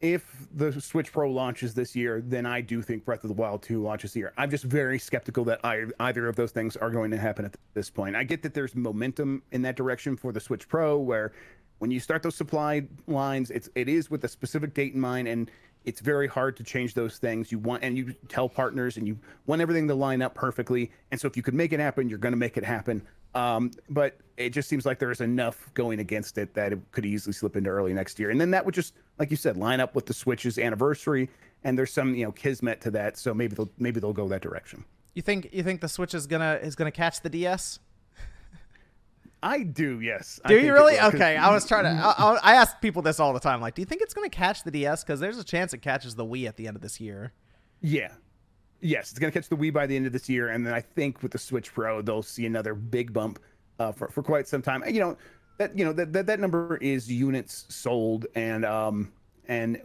[0.00, 3.62] if the Switch Pro launches this year, then I do think Breath of the Wild
[3.62, 4.32] 2 launches here.
[4.36, 7.56] I'm just very skeptical that I, either of those things are going to happen at
[7.74, 8.14] this point.
[8.14, 11.32] I get that there's momentum in that direction for the Switch Pro, where
[11.78, 15.26] when you start those supply lines, it's it is with a specific date in mind,
[15.26, 15.50] and
[15.84, 17.50] it's very hard to change those things.
[17.50, 20.90] You want and you tell partners, and you want everything to line up perfectly.
[21.10, 23.02] And so, if you could make it happen, you're going to make it happen.
[23.34, 27.32] Um, but it just seems like there's enough going against it that it could easily
[27.32, 28.30] slip into early next year.
[28.30, 31.28] And then that would just, like you said, line up with the Switch's anniversary.
[31.64, 33.18] And there's some, you know, kismet to that.
[33.18, 34.84] So maybe they'll maybe they'll go that direction.
[35.14, 37.80] You think you think the Switch is gonna is gonna catch the DS?
[39.42, 40.40] I do, yes.
[40.46, 40.98] Do you really?
[40.98, 42.02] Okay, I was trying to.
[42.02, 43.60] I, I ask people this all the time.
[43.60, 45.04] Like, do you think it's going to catch the DS?
[45.04, 47.32] Because there's a chance it catches the Wii at the end of this year.
[47.80, 48.12] Yeah,
[48.80, 50.74] yes, it's going to catch the Wii by the end of this year, and then
[50.74, 53.38] I think with the Switch Pro, they'll see another big bump
[53.78, 54.82] uh, for for quite some time.
[54.88, 55.16] You know
[55.58, 59.12] that you know that that, that number is units sold, and um
[59.46, 59.82] and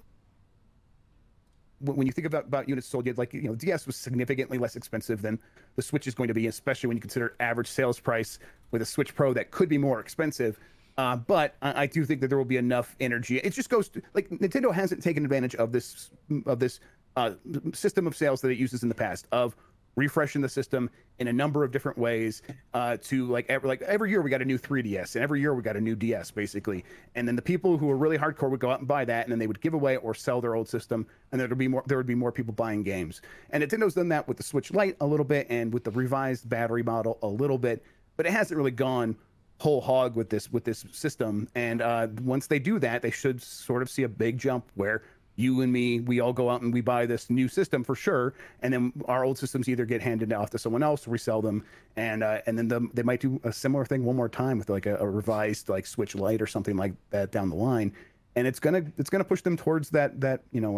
[1.79, 4.75] when you think about, about units sold, you'd like you know DS was significantly less
[4.75, 5.39] expensive than
[5.75, 8.39] the Switch is going to be, especially when you consider average sales price
[8.71, 10.59] with a Switch Pro that could be more expensive.
[10.97, 13.39] Uh, but I, I, do think that there will be enough energy.
[13.39, 16.11] It just goes to, like Nintendo hasn't taken advantage of this
[16.45, 16.79] of this
[17.15, 17.31] uh,
[17.73, 19.55] system of sales that it uses in the past of
[19.95, 20.89] refreshing the system
[21.19, 22.41] in a number of different ways
[22.73, 25.53] uh, to like every, like every year we got a new 3ds and every year
[25.53, 26.83] we got a new ds basically.
[27.15, 29.31] And then the people who were really hardcore would go out and buy that and
[29.31, 31.83] then they would give away or sell their old system and there would be more
[31.85, 33.21] there would be more people buying games.
[33.51, 36.49] And nintendo's done that with the switch lite a little bit and with the revised
[36.49, 37.83] battery model a little bit
[38.17, 39.15] but it hasn't really gone
[39.59, 41.47] whole hog with this with this system.
[41.53, 45.03] And uh, once they do that they should sort of see a big jump where
[45.35, 48.33] you and me, we all go out and we buy this new system for sure,
[48.61, 51.63] and then our old systems either get handed off to someone else, resell them,
[51.95, 54.69] and uh, and then the, they might do a similar thing one more time with
[54.69, 57.93] like a, a, revised like Switch Lite or something like that down the line,
[58.35, 60.71] and it's gonna it's gonna push them towards that that you know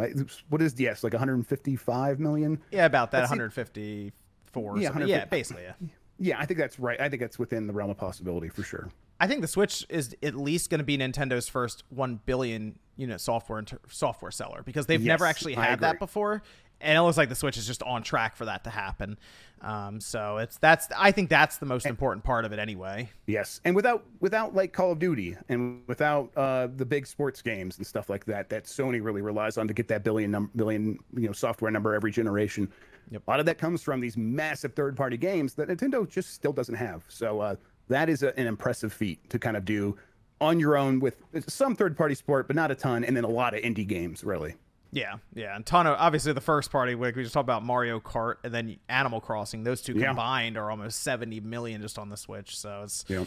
[0.50, 2.62] what is DS like 155 million?
[2.72, 4.80] Yeah, about that 154.
[4.80, 5.64] Yeah, yeah, basically.
[5.64, 5.74] Yeah.
[6.18, 7.00] Yeah, I think that's right.
[7.02, 8.90] I think that's within the realm of possibility for sure.
[9.20, 13.22] I think the Switch is at least going to be Nintendo's first one billion unit
[13.22, 16.42] software inter- software seller because they've yes, never actually had that before,
[16.82, 19.18] and it looks like the Switch is just on track for that to happen.
[19.62, 23.10] Um, so it's that's I think that's the most and, important part of it anyway.
[23.26, 27.78] Yes, and without without like Call of Duty and without uh, the big sports games
[27.78, 31.00] and stuff like that that Sony really relies on to get that billion num- billion
[31.16, 32.70] you know software number every generation.
[33.12, 33.22] Yep.
[33.28, 36.54] A lot of that comes from these massive third party games that Nintendo just still
[36.54, 37.06] doesn't have.
[37.08, 37.56] So uh,
[37.90, 39.98] that is a, an impressive feat to kind of do
[40.42, 43.30] on your own with some third party support, but not a ton, and then a
[43.30, 44.56] lot of indie games, really.
[44.92, 46.96] Yeah, yeah, and ton of obviously the first party.
[46.96, 49.64] Like we just talked about Mario Kart and then Animal Crossing.
[49.64, 50.08] Those two yeah.
[50.08, 52.58] combined are almost seventy million just on the Switch.
[52.58, 53.26] So it's yeah,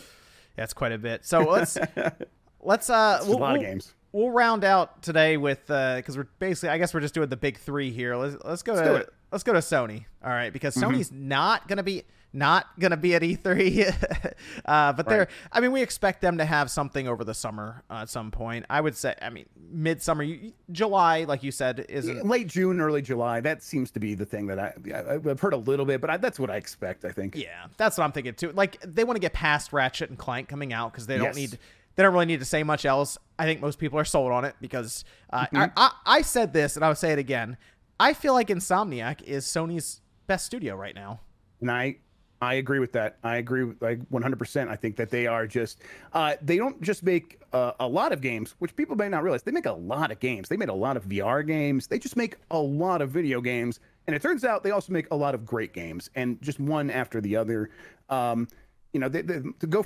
[0.57, 1.27] that's quite a bit.
[1.27, 1.77] So let's
[2.61, 3.95] let's uh, we'll, a lot we'll, of games.
[4.19, 7.37] We'll round out today with because uh, we're basically I guess we're just doing the
[7.37, 8.17] big three here.
[8.17, 10.07] Let's let's go let's to let's go to Sony.
[10.25, 10.91] All right, because mm-hmm.
[10.91, 13.89] Sony's not gonna be not going to be at E3.
[14.65, 15.07] uh, but right.
[15.07, 18.31] they're, I mean, we expect them to have something over the summer uh, at some
[18.31, 18.67] point.
[18.69, 20.27] I would say, I mean, midsummer,
[20.71, 23.41] July, like you said, is late June, early July.
[23.41, 24.75] That seems to be the thing that I,
[25.11, 27.35] I've heard a little bit, but I, that's what I expect, I think.
[27.35, 28.53] Yeah, that's what I'm thinking too.
[28.53, 31.37] Like, they want to get past Ratchet and Clank coming out because they don't yes.
[31.37, 31.59] need
[31.99, 33.19] they don't really need to say much else.
[33.41, 35.57] I think most people are sold on it because uh, mm-hmm.
[35.57, 37.57] I, I, I, said this and I'll say it again.
[37.99, 41.19] I feel like Insomniac is Sony's best studio right now.
[41.61, 41.97] And I
[42.41, 43.19] I agree with that.
[43.25, 44.69] I agree with like 100%.
[44.69, 45.83] I think that they are just,
[46.13, 49.43] uh, they don't just make uh, a lot of games, which people may not realize.
[49.43, 50.49] They make a lot of games.
[50.49, 51.89] They made a lot of VR games.
[51.89, 53.81] They just make a lot of video games.
[54.07, 56.91] And it turns out they also make a lot of great games and just one
[56.91, 57.71] after the other.
[58.09, 58.47] Um,
[58.93, 59.85] you know, they, they, to go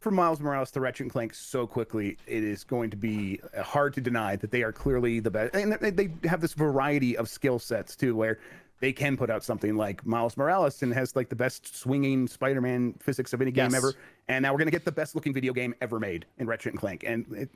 [0.00, 3.62] from Miles Morales to Ratchet and Clank so quickly, it is going to be uh,
[3.62, 5.54] hard to deny that they are clearly the best.
[5.54, 8.38] And they have this variety of skill sets too, where
[8.80, 12.94] they can put out something like Miles Morales and has like the best swinging Spider-Man
[13.00, 13.78] physics of any game yes.
[13.78, 13.94] ever.
[14.28, 16.80] And now we're gonna get the best looking video game ever made in Ratchet and
[16.80, 17.02] Clank.
[17.04, 17.50] And it,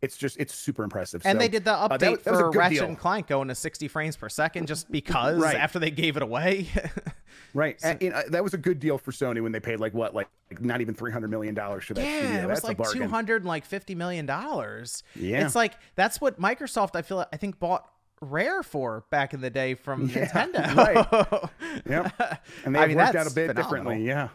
[0.00, 1.22] it's just it's super impressive.
[1.24, 2.84] And so, they did the update uh, that, that for Ratchet deal.
[2.86, 5.56] and Clank going to 60 frames per second just because right.
[5.56, 6.68] after they gave it away.
[7.54, 9.94] right, so, and, uh, that was a good deal for Sony when they paid like
[9.94, 12.04] what, like, like not even 300 million dollars for that.
[12.04, 12.42] Yeah, studio.
[12.42, 15.02] it was like 200 like 50 million dollars.
[15.14, 17.88] Yeah, it's like that's what Microsoft I feel I think bought
[18.20, 20.74] Rare for back in the day from yeah, Nintendo.
[20.74, 21.50] right.
[21.88, 22.42] Yep.
[22.64, 23.62] And they I mean, worked out a bit phenomenal.
[23.62, 24.06] differently.
[24.06, 24.28] Yeah.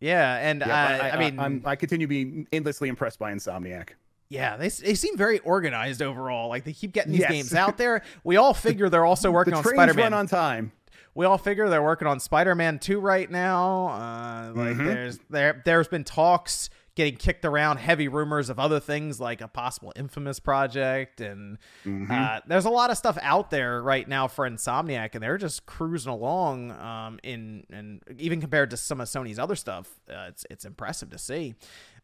[0.00, 3.90] Yeah, and yeah, uh, I, I, mean, I, I continue being endlessly impressed by Insomniac.
[4.30, 6.48] Yeah, they, they seem very organized overall.
[6.48, 7.30] Like they keep getting these yes.
[7.30, 8.02] games out there.
[8.22, 10.04] We all figure they're also working the on Spider-Man.
[10.04, 10.72] Run on time.
[11.16, 13.88] We all figure they're working on Spider-Man 2 right now.
[13.88, 14.86] Uh, like mm-hmm.
[14.86, 19.48] there's there there's been talks getting kicked around, heavy rumors of other things like a
[19.48, 22.10] possible Infamous project, and mm-hmm.
[22.10, 25.66] uh, there's a lot of stuff out there right now for Insomniac, and they're just
[25.66, 26.70] cruising along.
[26.70, 31.10] Um, in and even compared to some of Sony's other stuff, uh, it's it's impressive
[31.10, 31.56] to see.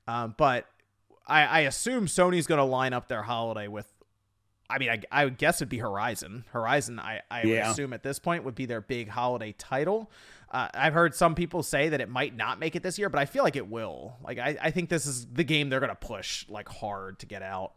[0.08, 0.66] Um, but
[1.26, 3.86] I, I assume Sony's going to line up their holiday with.
[4.68, 6.44] I mean, I, I would guess it'd be Horizon.
[6.50, 7.68] Horizon, I, I yeah.
[7.68, 10.10] would assume at this point would be their big holiday title.
[10.50, 13.20] Uh, I've heard some people say that it might not make it this year, but
[13.20, 14.16] I feel like it will.
[14.24, 17.26] Like, I, I think this is the game they're going to push like hard to
[17.26, 17.74] get out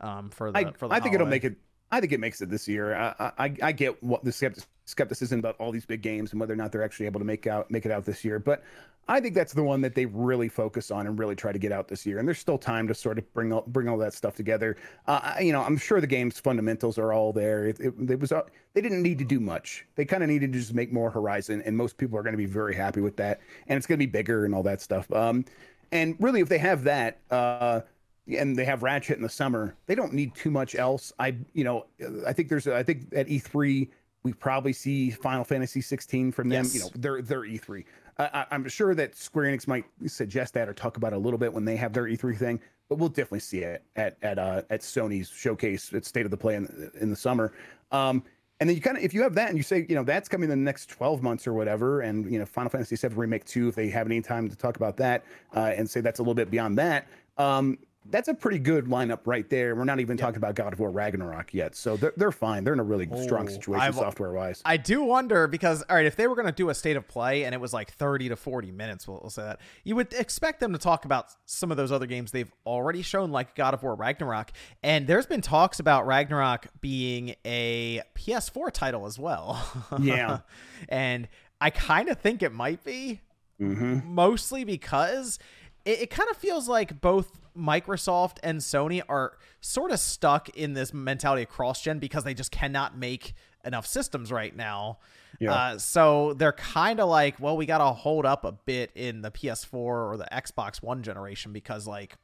[0.00, 0.94] um, for the I, for the.
[0.94, 1.56] I think it'll make it.
[1.90, 2.94] I think it makes it this year.
[2.94, 4.68] I I, I get what the skepticism
[5.00, 7.70] about all these big games and whether or not they're actually able to make out
[7.70, 8.62] make it out this year, but
[9.08, 11.72] I think that's the one that they really focus on and really try to get
[11.72, 12.18] out this year.
[12.18, 14.76] And there's still time to sort of bring all, bring all that stuff together.
[15.08, 17.66] Uh, you know, I'm sure the game's fundamentals are all there.
[17.66, 18.42] It, it, it was uh,
[18.74, 19.86] they didn't need to do much.
[19.96, 22.38] They kind of needed to just make more Horizon, and most people are going to
[22.38, 23.40] be very happy with that.
[23.66, 25.10] And it's going to be bigger and all that stuff.
[25.12, 25.44] Um,
[25.90, 27.80] and really, if they have that, uh,
[28.28, 31.12] and they have Ratchet in the summer, they don't need too much else.
[31.18, 31.86] I, you know,
[32.26, 33.88] I think there's, I think at E3
[34.22, 36.64] we probably see Final Fantasy 16 from them.
[36.64, 36.74] Yes.
[36.74, 37.84] You know, they're they're E3.
[38.18, 41.38] I, am sure that Square Enix might suggest that or talk about it a little
[41.38, 44.62] bit when they have their E3 thing, but we'll definitely see it at at uh,
[44.70, 47.52] at Sony's showcase at State of the Play in, in the summer.
[47.90, 48.22] Um,
[48.60, 50.28] and then you kind of, if you have that and you say, you know, that's
[50.28, 53.44] coming in the next 12 months or whatever, and you know, Final Fantasy VII Remake
[53.44, 55.24] 2, if they have any time to talk about that,
[55.56, 57.08] uh, and say that's a little bit beyond that,
[57.38, 59.76] um, that's a pretty good lineup right there.
[59.76, 60.26] We're not even yep.
[60.26, 62.64] talking about God of War Ragnarok yet, so they're, they're fine.
[62.64, 64.60] They're in a really oh, strong situation software wise.
[64.64, 67.06] I do wonder because all right, if they were going to do a state of
[67.06, 70.12] play and it was like thirty to forty minutes, we'll, we'll, say that you would
[70.14, 73.74] expect them to talk about some of those other games they've already shown, like God
[73.74, 74.52] of War Ragnarok.
[74.82, 79.62] And there's been talks about Ragnarok being a PS4 title as well.
[80.02, 80.40] Yeah,
[80.88, 81.28] and
[81.60, 83.20] I kind of think it might be,
[83.60, 84.00] mm-hmm.
[84.04, 85.38] mostly because
[85.84, 90.74] it, it kind of feels like both Microsoft and Sony are sort of stuck in
[90.74, 94.98] this mentality of cross gen because they just cannot make enough systems right now.
[95.38, 95.52] Yeah.
[95.52, 99.22] Uh, so they're kind of like, well, we got to hold up a bit in
[99.22, 102.16] the PS4 or the Xbox One generation because like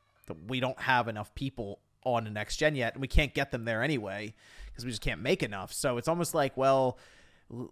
[0.47, 3.65] we don't have enough people on the next gen yet, and we can't get them
[3.65, 4.35] there anyway
[4.67, 5.73] because we just can't make enough.
[5.73, 6.99] So it's almost like, well,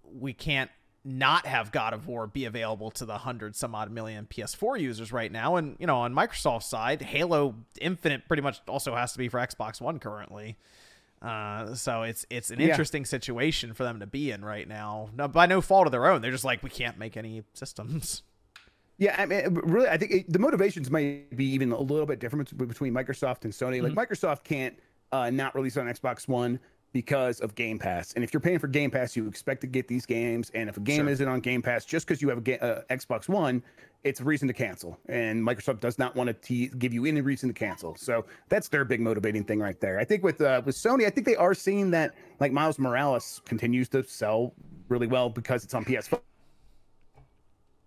[0.04, 0.70] we can't
[1.06, 5.12] not have God of War be available to the hundred some odd million PS4 users
[5.12, 5.56] right now.
[5.56, 9.38] And you know, on Microsoft's side, Halo Infinite pretty much also has to be for
[9.38, 10.56] Xbox One currently.
[11.22, 12.68] Uh, so it's it's an yeah.
[12.68, 15.08] interesting situation for them to be in right now.
[15.16, 18.22] No, by no fault of their own, they're just like we can't make any systems.
[18.98, 22.18] Yeah, I mean, really, I think it, the motivations might be even a little bit
[22.18, 23.82] different between Microsoft and Sony.
[23.82, 23.98] Like mm-hmm.
[23.98, 24.78] Microsoft can't
[25.12, 26.58] uh, not release on Xbox One
[26.96, 28.14] because of Game Pass.
[28.14, 30.50] And if you're paying for Game Pass, you expect to get these games.
[30.54, 31.08] And if a game sure.
[31.10, 33.62] isn't on Game Pass, just because you have a ga- uh, Xbox One,
[34.02, 34.98] it's a reason to cancel.
[35.10, 37.96] And Microsoft does not want to te- give you any reason to cancel.
[37.96, 39.98] So that's their big motivating thing right there.
[39.98, 43.42] I think with uh, with Sony, I think they are seeing that like Miles Morales
[43.44, 44.54] continues to sell
[44.88, 46.18] really well because it's on PS5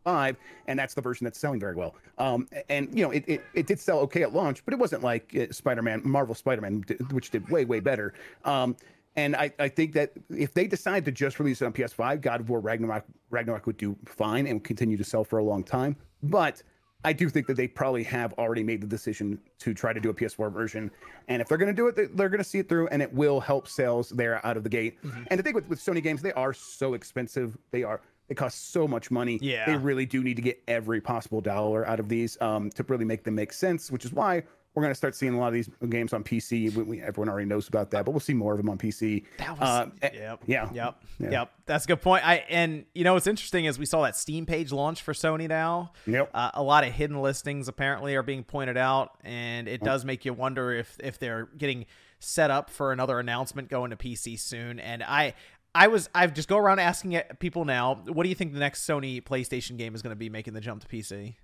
[0.09, 0.37] five,
[0.67, 1.95] and that's the version that's selling very well.
[2.17, 5.03] Um, and you know, it, it, it did sell okay at launch, but it wasn't
[5.03, 8.13] like uh, Spider-Man, Marvel Spider-Man, which did way way better.
[8.45, 8.75] Um,
[9.15, 12.41] and I, I think that if they decide to just release it on PS5, God
[12.41, 15.95] of War Ragnarok Ragnarok would do fine and continue to sell for a long time.
[16.23, 16.63] But
[17.05, 20.09] I do think that they probably have already made the decision to try to do
[20.09, 20.91] a PS4 version.
[21.29, 23.11] And if they're going to do it, they're going to see it through and it
[23.13, 25.01] will help sales there out of the gate.
[25.03, 25.23] Mm-hmm.
[25.27, 27.57] And the thing with, with Sony games, they are so expensive.
[27.71, 29.39] They are they cost so much money.
[29.41, 29.65] Yeah.
[29.65, 33.05] They really do need to get every possible dollar out of these um, to really
[33.05, 34.43] make them make sense, which is why
[34.75, 36.73] we're going to start seeing a lot of these games on PC.
[36.75, 39.25] We, we, everyone already knows about that, but we'll see more of them on PC.
[39.37, 41.29] That was, uh, yep, yeah, yep, yeah.
[41.29, 41.51] yep.
[41.65, 42.27] That's a good point.
[42.27, 45.47] I and you know what's interesting is we saw that Steam page launch for Sony
[45.47, 45.93] now.
[46.05, 46.29] Yep.
[46.33, 50.23] Uh, a lot of hidden listings apparently are being pointed out, and it does make
[50.25, 51.85] you wonder if if they're getting
[52.19, 54.79] set up for another announcement going to PC soon.
[54.79, 55.33] And I
[55.73, 58.87] I was I've just go around asking people now, what do you think the next
[58.87, 61.35] Sony PlayStation game is going to be making the jump to PC?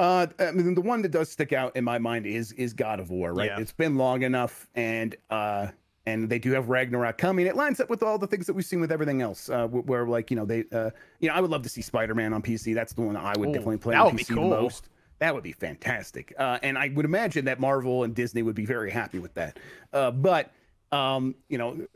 [0.00, 3.00] Uh, I mean, the one that does stick out in my mind is is God
[3.00, 3.50] of War, right?
[3.50, 3.60] Yeah.
[3.60, 5.66] It's been long enough, and uh,
[6.06, 7.46] and they do have Ragnarok coming.
[7.46, 9.50] It lines up with all the things that we've seen with everything else.
[9.50, 10.88] Uh, where like you know they, uh,
[11.18, 12.74] you know, I would love to see Spider Man on PC.
[12.74, 14.48] That's the one I would Ooh, definitely play on PC cool.
[14.48, 14.88] the most.
[15.18, 16.32] That would be fantastic.
[16.38, 19.58] Uh, and I would imagine that Marvel and Disney would be very happy with that.
[19.92, 20.50] Uh, but
[20.92, 21.86] um, you know,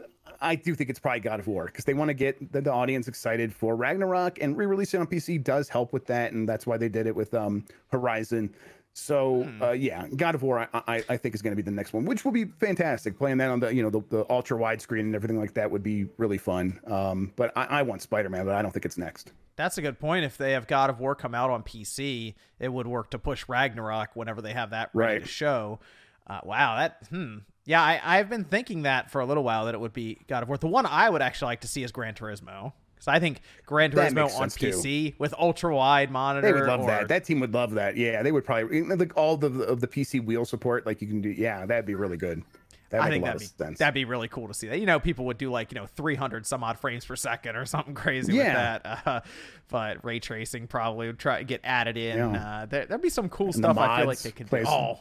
[0.45, 2.73] I do think it's probably God of War because they want to get the, the,
[2.73, 6.77] audience excited for Ragnarok, and re-releasing on PC does help with that, and that's why
[6.77, 8.55] they did it with um, Horizon.
[8.93, 9.63] So hmm.
[9.63, 11.93] uh, yeah, God of War, I, I, I think is going to be the next
[11.93, 13.19] one, which will be fantastic.
[13.19, 15.71] Playing that on the you know the, the ultra wide screen and everything like that
[15.71, 16.79] would be really fun.
[16.87, 19.33] Um, but I, I want Spider Man, but I don't think it's next.
[19.57, 20.25] That's a good point.
[20.25, 23.45] If they have God of War come out on PC, it would work to push
[23.49, 25.23] Ragnarok whenever they have that ready right.
[25.23, 25.81] to show.
[26.27, 27.39] Uh, wow, that hmm.
[27.67, 30.43] Yeah, I, I've been thinking that for a little while that it would be God
[30.43, 30.59] of War.
[30.59, 32.73] The one I would actually like to see is Gran Turismo.
[32.95, 35.17] Because I think Gran Turismo on PC too.
[35.19, 36.47] with ultra wide monitor.
[36.47, 36.87] They would love or...
[36.87, 37.09] that.
[37.09, 37.97] That team would love that.
[37.97, 40.87] Yeah, they would probably like all the of the PC wheel support.
[40.87, 41.31] Like you can do.
[41.31, 42.43] Yeah, that'd be really good.
[42.91, 43.79] That'd I think that'd be sense.
[43.79, 44.79] that'd be really cool to see that.
[44.79, 47.67] You know, people would do like you know 300 some odd frames per second or
[47.67, 48.75] something crazy yeah.
[48.75, 49.07] with that.
[49.07, 49.21] Uh,
[49.69, 52.17] but ray tracing probably would try to get added in.
[52.17, 52.61] Yeah.
[52.63, 53.77] Uh, there, would be some cool and stuff.
[53.77, 54.49] I feel like they could.
[54.49, 54.65] Do.
[54.67, 55.01] Oh,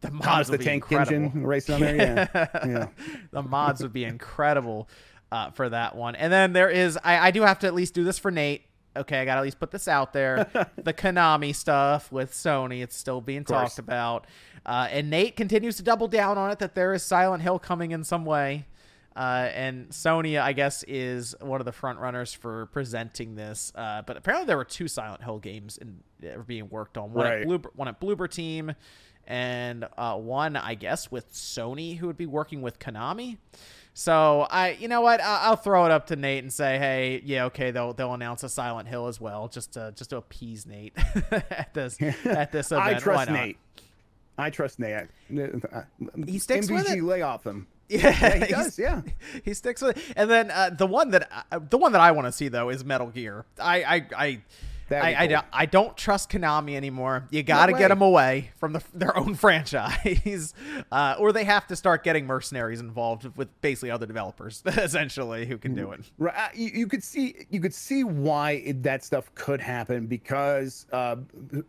[0.00, 1.24] the mods would the Tank incredible.
[1.24, 2.30] Engine racing on there.
[2.34, 2.88] Yeah, yeah.
[3.30, 4.88] the mods would be incredible
[5.32, 6.14] uh, for that one.
[6.14, 8.62] And then there is, I, I do have to at least do this for Nate.
[8.96, 10.48] Okay, I got to at least put this out there.
[10.76, 14.26] the Konami stuff with Sony, it's still being talked about.
[14.66, 17.92] Uh, and Nate continues to double down on it that there is Silent Hill coming
[17.92, 18.66] in some way.
[19.18, 23.72] Uh, and Sony, I guess, is one of the front runners for presenting this.
[23.74, 27.12] Uh, but apparently, there were two Silent Hill games in, uh, being worked on.
[27.12, 27.42] One right.
[27.42, 28.74] at Bloober, one at Bloober Team,
[29.28, 33.36] and uh, one, I guess, with Sony, who would be working with Konami.
[33.92, 37.20] So I, you know what, I'll, I'll throw it up to Nate and say, hey,
[37.24, 40.66] yeah, okay, they'll they'll announce a Silent Hill as well, just to just to appease
[40.66, 40.94] Nate
[41.30, 42.96] at this at this event.
[42.96, 43.58] I trust Nate.
[44.38, 45.08] I trust Nate.
[45.28, 47.02] He sticks MVG with it.
[47.02, 47.66] lay off him.
[47.90, 48.78] Yeah, yeah, he does.
[48.78, 49.00] Yeah,
[49.44, 50.04] he sticks with it.
[50.14, 52.68] And then uh, the one that uh, the one that I want to see though
[52.68, 53.46] is Metal Gear.
[53.58, 54.42] I I, I
[54.90, 55.36] I, cool.
[55.36, 57.26] I, I, don't trust Konami anymore.
[57.30, 60.54] You got to no get them away from the, their own franchise,
[60.90, 65.58] uh, or they have to start getting mercenaries involved with basically other developers, essentially, who
[65.58, 66.10] can do it.
[66.18, 66.34] Right.
[66.36, 70.86] Uh, you, you, could see you could see why it, that stuff could happen because
[70.92, 71.16] uh,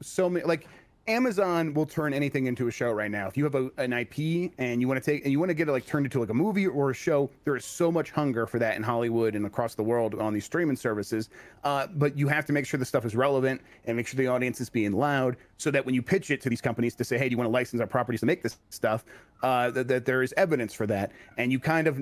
[0.01, 0.67] so many like
[1.09, 3.27] Amazon will turn anything into a show right now.
[3.27, 5.55] If you have a, an IP and you want to take and you want to
[5.55, 8.11] get it like turned into like a movie or a show, there is so much
[8.11, 11.29] hunger for that in Hollywood and across the world on these streaming services.
[11.63, 14.27] Uh, but you have to make sure the stuff is relevant and make sure the
[14.27, 17.17] audience is being loud so that when you pitch it to these companies to say,
[17.17, 19.03] hey, do you want to license our properties to make this stuff?
[19.41, 21.11] Uh, that, that there is evidence for that.
[21.37, 21.97] And you kind of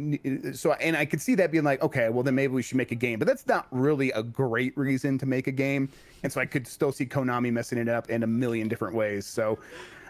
[0.58, 2.91] so and I could see that being like, okay, well then maybe we should make
[2.91, 3.20] a game.
[3.20, 5.88] But that's not really a great reason to make a game.
[6.24, 9.26] And so I could still see Konami messing it up in a million different ways.
[9.26, 9.60] So,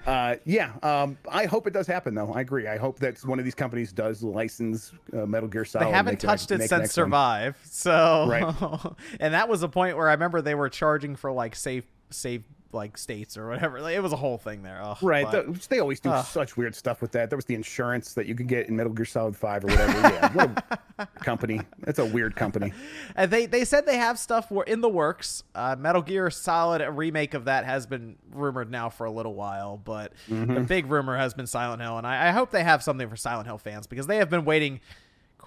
[0.07, 2.31] uh, yeah, um, I hope it does happen though.
[2.31, 2.67] I agree.
[2.67, 5.85] I hope that one of these companies does license uh, Metal Gear Solid.
[5.85, 7.69] They haven't touched it, it since Survive, one.
[7.69, 8.95] so right.
[9.19, 12.43] and that was a point where I remember they were charging for like save save
[12.73, 13.81] like states or whatever.
[13.81, 14.81] Like, it was a whole thing there.
[14.81, 15.25] Ugh, right.
[15.29, 17.29] But, the, they always do uh, such weird stuff with that.
[17.29, 19.99] There was the insurance that you could get in Metal Gear Solid Five or whatever.
[19.99, 20.79] yeah, what
[21.21, 21.61] company.
[21.79, 22.73] That's a weird company.
[23.15, 25.43] And they they said they have stuff in the works.
[25.53, 29.33] Uh, Metal Gear Solid a remake of that has been rumored now for a little
[29.33, 30.53] while, but mm-hmm.
[30.53, 33.15] the big rumor has been Silent Hill, and I, I hope they have something for
[33.15, 34.79] Silent Hill fans because they have been waiting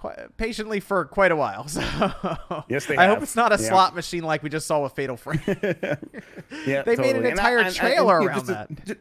[0.01, 1.67] quite, patiently for quite a while.
[1.71, 2.97] So yes, they.
[2.97, 3.15] I have.
[3.15, 3.69] hope it's not a yeah.
[3.69, 5.39] slot machine like we just saw with Fatal Frame.
[5.47, 6.97] yeah, they totally.
[6.97, 8.71] made an entire and I, trailer and, around that.
[8.71, 8.99] A, just,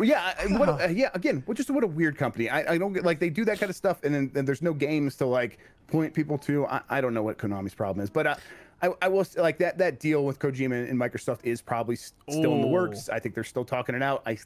[0.00, 1.10] yeah, what, uh, yeah.
[1.14, 2.48] Again, what just what a weird company.
[2.48, 4.62] I, I don't get like they do that kind of stuff, and then and there's
[4.62, 5.58] no games to like
[5.88, 6.66] point people to.
[6.66, 8.36] I, I don't know what Konami's problem is, but uh,
[8.82, 12.54] I I will like that that deal with Kojima and Microsoft is probably still Ooh.
[12.54, 13.08] in the works.
[13.08, 14.22] I think they're still talking it out.
[14.26, 14.38] I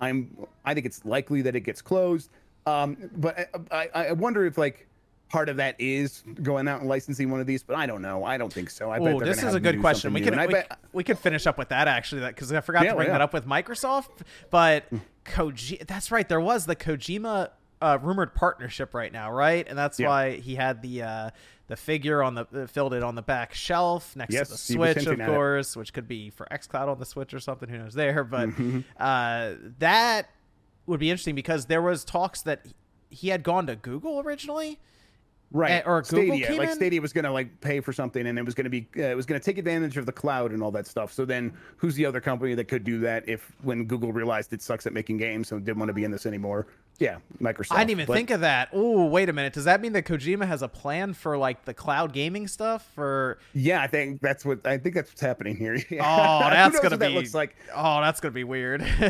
[0.00, 2.30] I'm I think it's likely that it gets closed.
[2.66, 4.88] Um, but uh, I, I wonder if like
[5.28, 8.24] part of that is going out and licensing one of these, but I don't know.
[8.24, 8.90] I don't think so.
[8.90, 10.12] I Ooh, bet this is a good question.
[10.12, 10.78] We can we, bet...
[10.92, 13.14] we could finish up with that actually, that because I forgot yeah, to bring yeah.
[13.14, 14.20] that up with Microsoft.
[14.50, 14.84] But.
[15.24, 16.28] Koji, that's right.
[16.28, 17.50] There was the Kojima
[17.80, 19.66] uh, rumored partnership right now, right?
[19.68, 20.08] And that's yeah.
[20.08, 21.30] why he had the uh,
[21.66, 24.58] the figure on the uh, filled it on the back shelf next yes, to the
[24.58, 27.68] Switch, of course, which could be for XCloud on the Switch or something.
[27.68, 28.24] Who knows there?
[28.32, 28.80] But mm-hmm.
[28.98, 30.30] uh, that
[30.86, 32.66] would be interesting because there was talks that
[33.10, 34.78] he had gone to Google originally
[35.52, 35.82] right?
[35.86, 36.74] or Google Stadia, like in?
[36.74, 39.02] Stadia was going to like pay for something, and it was going to be uh,
[39.02, 41.12] it was going to take advantage of the cloud and all that stuff.
[41.12, 44.62] So then, who's the other company that could do that if when Google realized it
[44.62, 46.66] sucks at making games and didn't want to be in this anymore?
[46.98, 47.72] Yeah, Microsoft.
[47.72, 48.68] I didn't even But- think of that.
[48.72, 49.54] Oh, wait a minute.
[49.54, 52.86] Does that mean that Kojima has a plan for like the cloud gaming stuff?
[52.94, 55.78] For Yeah, I think that's what I think that's what's happening here.
[55.90, 56.04] Yeah.
[56.04, 57.06] oh, that's gonna be.
[57.06, 57.56] That looks like.
[57.74, 58.82] Oh, that's gonna be weird.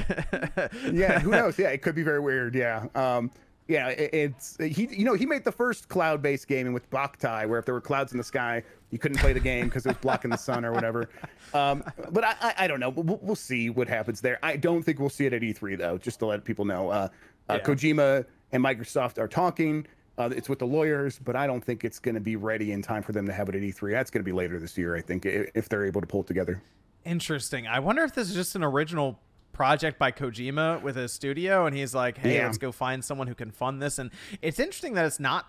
[0.93, 1.59] yeah, who knows?
[1.59, 2.55] Yeah, it could be very weird.
[2.55, 2.87] Yeah.
[2.95, 3.31] Um,
[3.73, 4.87] yeah, it, it's he.
[4.91, 8.13] You know, he made the first cloud-based gaming with Boktai, where if there were clouds
[8.13, 10.73] in the sky, you couldn't play the game because it was blocking the sun or
[10.73, 11.09] whatever.
[11.55, 12.91] Um, but I, I, I don't know.
[12.91, 14.39] We'll, we'll see what happens there.
[14.43, 15.97] I don't think we'll see it at E3 though.
[15.99, 17.09] Just to let people know, uh,
[17.49, 17.59] uh, Yeah.
[17.61, 19.87] Kojima and Microsoft are talking.
[20.19, 22.83] Uh, it's with the lawyers, but I don't think it's going to be ready in
[22.83, 23.93] time for them to have it at E3.
[23.93, 26.27] That's going to be later this year, I think, if they're able to pull it
[26.27, 26.63] together.
[27.07, 27.67] Interesting.
[27.67, 29.19] I wonder if this is just an original
[29.53, 32.47] project by Kojima with his studio, and he's like, "Hey, Yeah.
[32.47, 35.47] let's go find someone who can fund this." And it's interesting that it's not,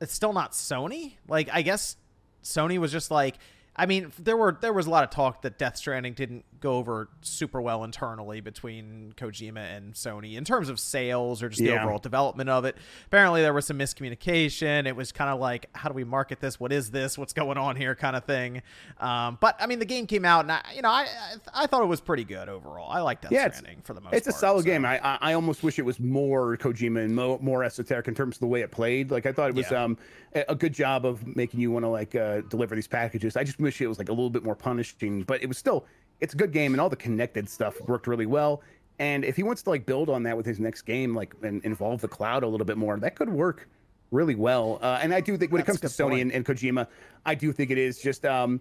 [0.00, 1.14] it's still not Sony.
[1.28, 1.96] Like, I guess
[2.42, 3.36] Sony was just like,
[3.74, 6.76] I mean, there were there was a lot of talk that Death Stranding didn't go
[6.76, 11.70] over super well internally between Kojima and Sony in terms of sales or just the
[11.78, 12.76] overall development of it.
[13.06, 14.86] Apparently, there was some miscommunication.
[14.86, 16.58] It was kind of like, how do we market this?
[16.60, 17.18] What is this?
[17.18, 17.94] What's going on here?
[17.94, 18.62] Kind of thing.
[18.98, 21.06] Um, but I mean, the game came out, and I, you know, I,
[21.54, 22.90] I thought it was pretty good overall.
[22.90, 24.14] I like Death Yeah, Stranding for the most.
[24.14, 24.66] It's a solid so.
[24.66, 24.84] game.
[24.84, 28.40] I, I almost wish it was more Kojima and mo- more esoteric in terms of
[28.40, 29.10] the way it played.
[29.10, 29.84] Like I thought it was Yeah.
[29.84, 29.98] um
[30.34, 33.36] a, a good job of making you want to like uh, deliver these packages.
[33.36, 35.86] I just wish it was like a little bit more punishing, but it was still
[36.20, 38.62] it's a good game and all the connected stuff worked really well.
[38.98, 41.62] And if he wants to like build on that with his next game, like and
[41.64, 43.68] involve the cloud a little bit more, that could work
[44.10, 44.78] really well.
[44.80, 46.86] Uh, and I do think when it comes to Sony and, and Kojima,
[47.24, 48.60] I do think it is just um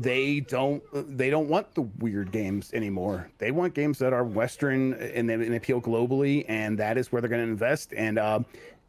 [0.00, 0.82] they don't
[1.16, 3.30] they don't want the weird games anymore.
[3.38, 7.20] They want games that are Western and they and appeal globally, and that is where
[7.20, 7.92] they're going to invest.
[7.94, 8.40] And uh,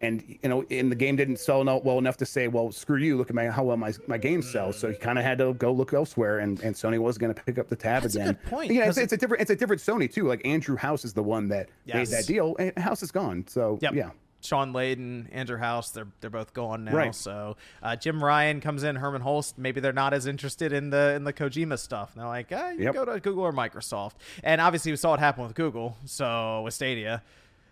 [0.02, 2.98] and you know, and the game didn't sell no- well enough to say, well, screw
[2.98, 3.18] you.
[3.18, 4.78] Look at my how well my my game sells.
[4.80, 7.42] So he kind of had to go look elsewhere, and, and Sony was going to
[7.44, 8.34] pick up the tab That's a again.
[8.42, 10.28] good point, Yeah, it's, it's a different it's a different Sony too.
[10.28, 11.96] Like Andrew House is the one that Yes.
[11.96, 13.46] made that deal, and House is gone.
[13.48, 13.94] So Yep.
[13.94, 14.10] yeah.
[14.44, 16.96] Shawn Layden, Andrew House, they're they're both gone now.
[16.96, 17.14] Right.
[17.14, 19.60] So uh, Jim Ryan comes in, Hermen Hulst.
[19.60, 22.14] Maybe they're not as interested in the in the Kojima stuff.
[22.14, 22.94] And they're like, ah, you Yep.
[22.96, 24.14] go to Google or Microsoft.
[24.44, 25.96] And obviously, we saw it happen with Google.
[26.06, 27.22] So with Stadia,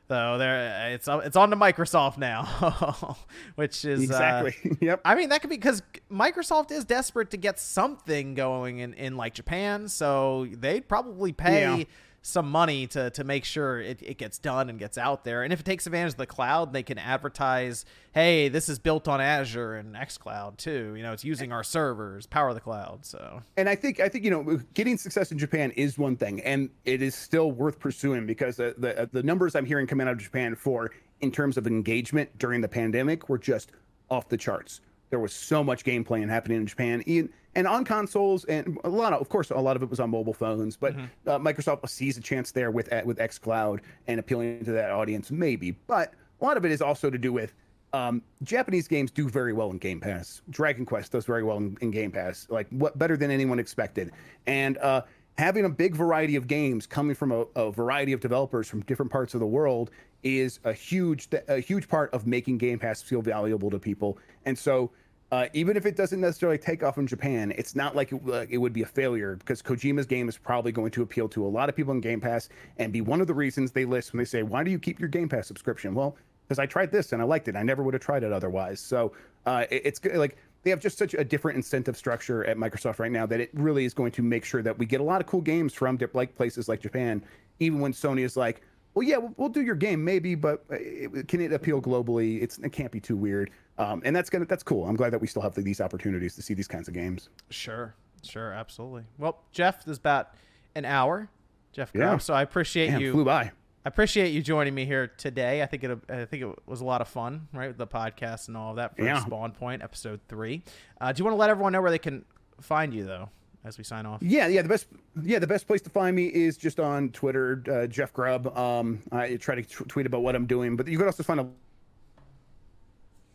[0.09, 3.17] though, there it's it's on to Microsoft now,
[3.55, 4.77] which is uh, Exactly.
[4.81, 4.99] yep.
[5.05, 5.81] I mean, that could be because
[6.11, 11.77] Microsoft is desperate to get something going in, in like Japan, so they'd probably pay
[11.79, 11.83] Yeah.
[12.21, 15.43] Some money to, to make sure it, it gets done and gets out there.
[15.43, 19.07] And if it takes advantage of the cloud, they can advertise, hey, this is built
[19.07, 20.93] on Azure and xCloud too.
[20.95, 23.05] You know, it's using our servers, power the cloud.
[23.05, 26.41] So and I think I think you know getting success in Japan is one thing,
[26.41, 30.13] and it is still worth pursuing because the the, the numbers I'm hearing coming out
[30.13, 30.91] of Japan for
[31.21, 33.71] in terms of engagement during the pandemic were just
[34.09, 34.81] off the charts.
[35.09, 38.89] There was so much game playing happening in Japan, and, and on consoles, and a
[38.89, 40.77] lot of, of course, a lot of it was on mobile phones.
[40.77, 40.95] But
[41.27, 45.71] uh, Microsoft sees a chance there with with XCloud and appealing to that audience, maybe.
[45.71, 47.53] But a lot of it is also to do with
[47.93, 50.41] um, Japanese games do very well in Game Pass.
[50.49, 54.11] Dragon Quest does very well in, in Game Pass, like what better than anyone expected.
[54.45, 55.01] And uh,
[55.37, 59.11] having a big variety of games coming from a, a variety of developers from different
[59.11, 59.91] parts of the world
[60.21, 64.17] is a huge a huge part of making Game Pass feel valuable to people.
[64.45, 64.91] And so.
[65.31, 68.49] Uh, even if it doesn't necessarily take off in Japan, it's not like it, like
[68.49, 71.47] it would be a failure because Kojima's game is probably going to appeal to a
[71.47, 74.17] lot of people in Game Pass and be one of the reasons they list when
[74.17, 76.15] they say, "Why do you keep your Game Pass subscription?" Well,
[76.47, 77.55] because I tried this and I liked it.
[77.55, 78.79] I never would have tried it otherwise.
[78.79, 79.13] So
[79.45, 80.01] uh, it- it's.
[80.03, 83.49] Like they have just such a different incentive structure at Microsoft right now that it
[83.53, 85.97] really is going to make sure that we get a lot of cool games from
[86.13, 87.23] like places like Japan,
[87.59, 88.61] even when Sony is like,
[88.93, 92.41] well, yeah, we'll, we'll do your game maybe, but uh, it, can it appeal globally?
[92.41, 93.51] It's it can't be too weird.
[93.77, 94.85] Um, and that's gonna that's cool.
[94.87, 97.29] I'm glad that we still have these opportunities to see these kinds of games.
[97.49, 99.03] sure, sure, absolutely.
[99.17, 100.33] Well, Jeff, this is about
[100.75, 101.29] an hour.
[101.71, 102.17] Jeff, Yeah.
[102.17, 103.11] So I appreciate Damn, you.
[103.13, 103.51] flew by.
[103.85, 105.61] I appreciate you joining me here today.
[105.63, 107.75] I think it I think it was a lot of fun, right?
[107.77, 109.23] The podcast and all of that for Yeah.
[109.23, 110.63] Spawn Point episode three.
[110.99, 112.25] Uh, do you want to let everyone know where they can
[112.59, 113.29] find you though,
[113.63, 114.21] as we sign off?
[114.21, 114.61] Yeah, yeah.
[114.61, 114.87] The best,
[115.21, 118.55] yeah, the best place to find me is just on Twitter, uh, Jeff Grubb.
[118.57, 121.39] Um, I try to t- tweet about what I'm doing, but you can also find
[121.39, 121.47] a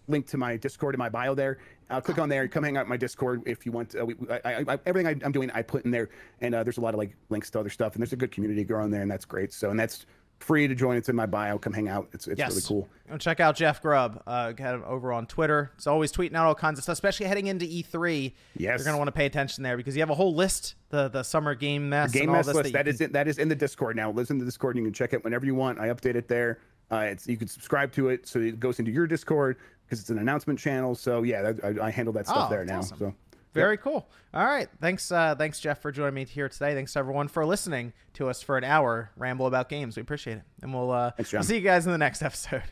[0.09, 1.59] link to my Discord in my bio there.
[1.91, 3.95] Uh, click on there, come hang out my Discord if you want.
[3.95, 6.09] Uh, we, I, I, I, everything I, I'm doing, I put in there,
[6.41, 8.33] and uh, there's a lot of like links to other stuff, and there's a good
[8.33, 9.53] community growing there, and that's great.
[9.53, 10.07] So, and that's
[10.45, 10.97] free to join.
[10.97, 11.59] It's in my bio.
[11.59, 12.09] Come hang out.
[12.12, 12.51] It's it's Yes.
[12.51, 12.88] really cool.
[13.09, 14.22] And check out Jeff Grubb.
[14.26, 15.72] Uh, got him over on Twitter.
[15.76, 18.34] He's always tweeting out all kinds of stuff, especially heading into E3.
[18.57, 18.78] Yes.
[18.78, 21.22] You're gonna want to pay attention there because you have a whole list, the the
[21.22, 23.49] summer game mess, Game and all Mess list that that is in, that is in
[23.49, 24.11] the Discord now.
[24.11, 24.76] Listen to the Discord.
[24.76, 25.80] And you can check it whenever you want.
[25.80, 26.61] I update it there.
[26.92, 29.57] Uh, it's you can subscribe to it so it goes into your Discord.
[29.86, 30.95] because it's an announcement channel.
[30.95, 32.78] So yeah, that, I, I, handle that stuff oh, there now.
[32.78, 32.99] Awesome.
[32.99, 33.14] So
[33.55, 33.82] very yep.
[33.82, 34.09] cool.
[34.32, 34.68] All right.
[34.80, 36.74] Thanks, uh, thanks, Jeff, for joining me here today.
[36.74, 39.96] Thanks everyone for listening to us for an hour ramble about games.
[39.96, 42.62] We appreciate it, and we'll, uh, Thanks, we'll see you guys in the next episode.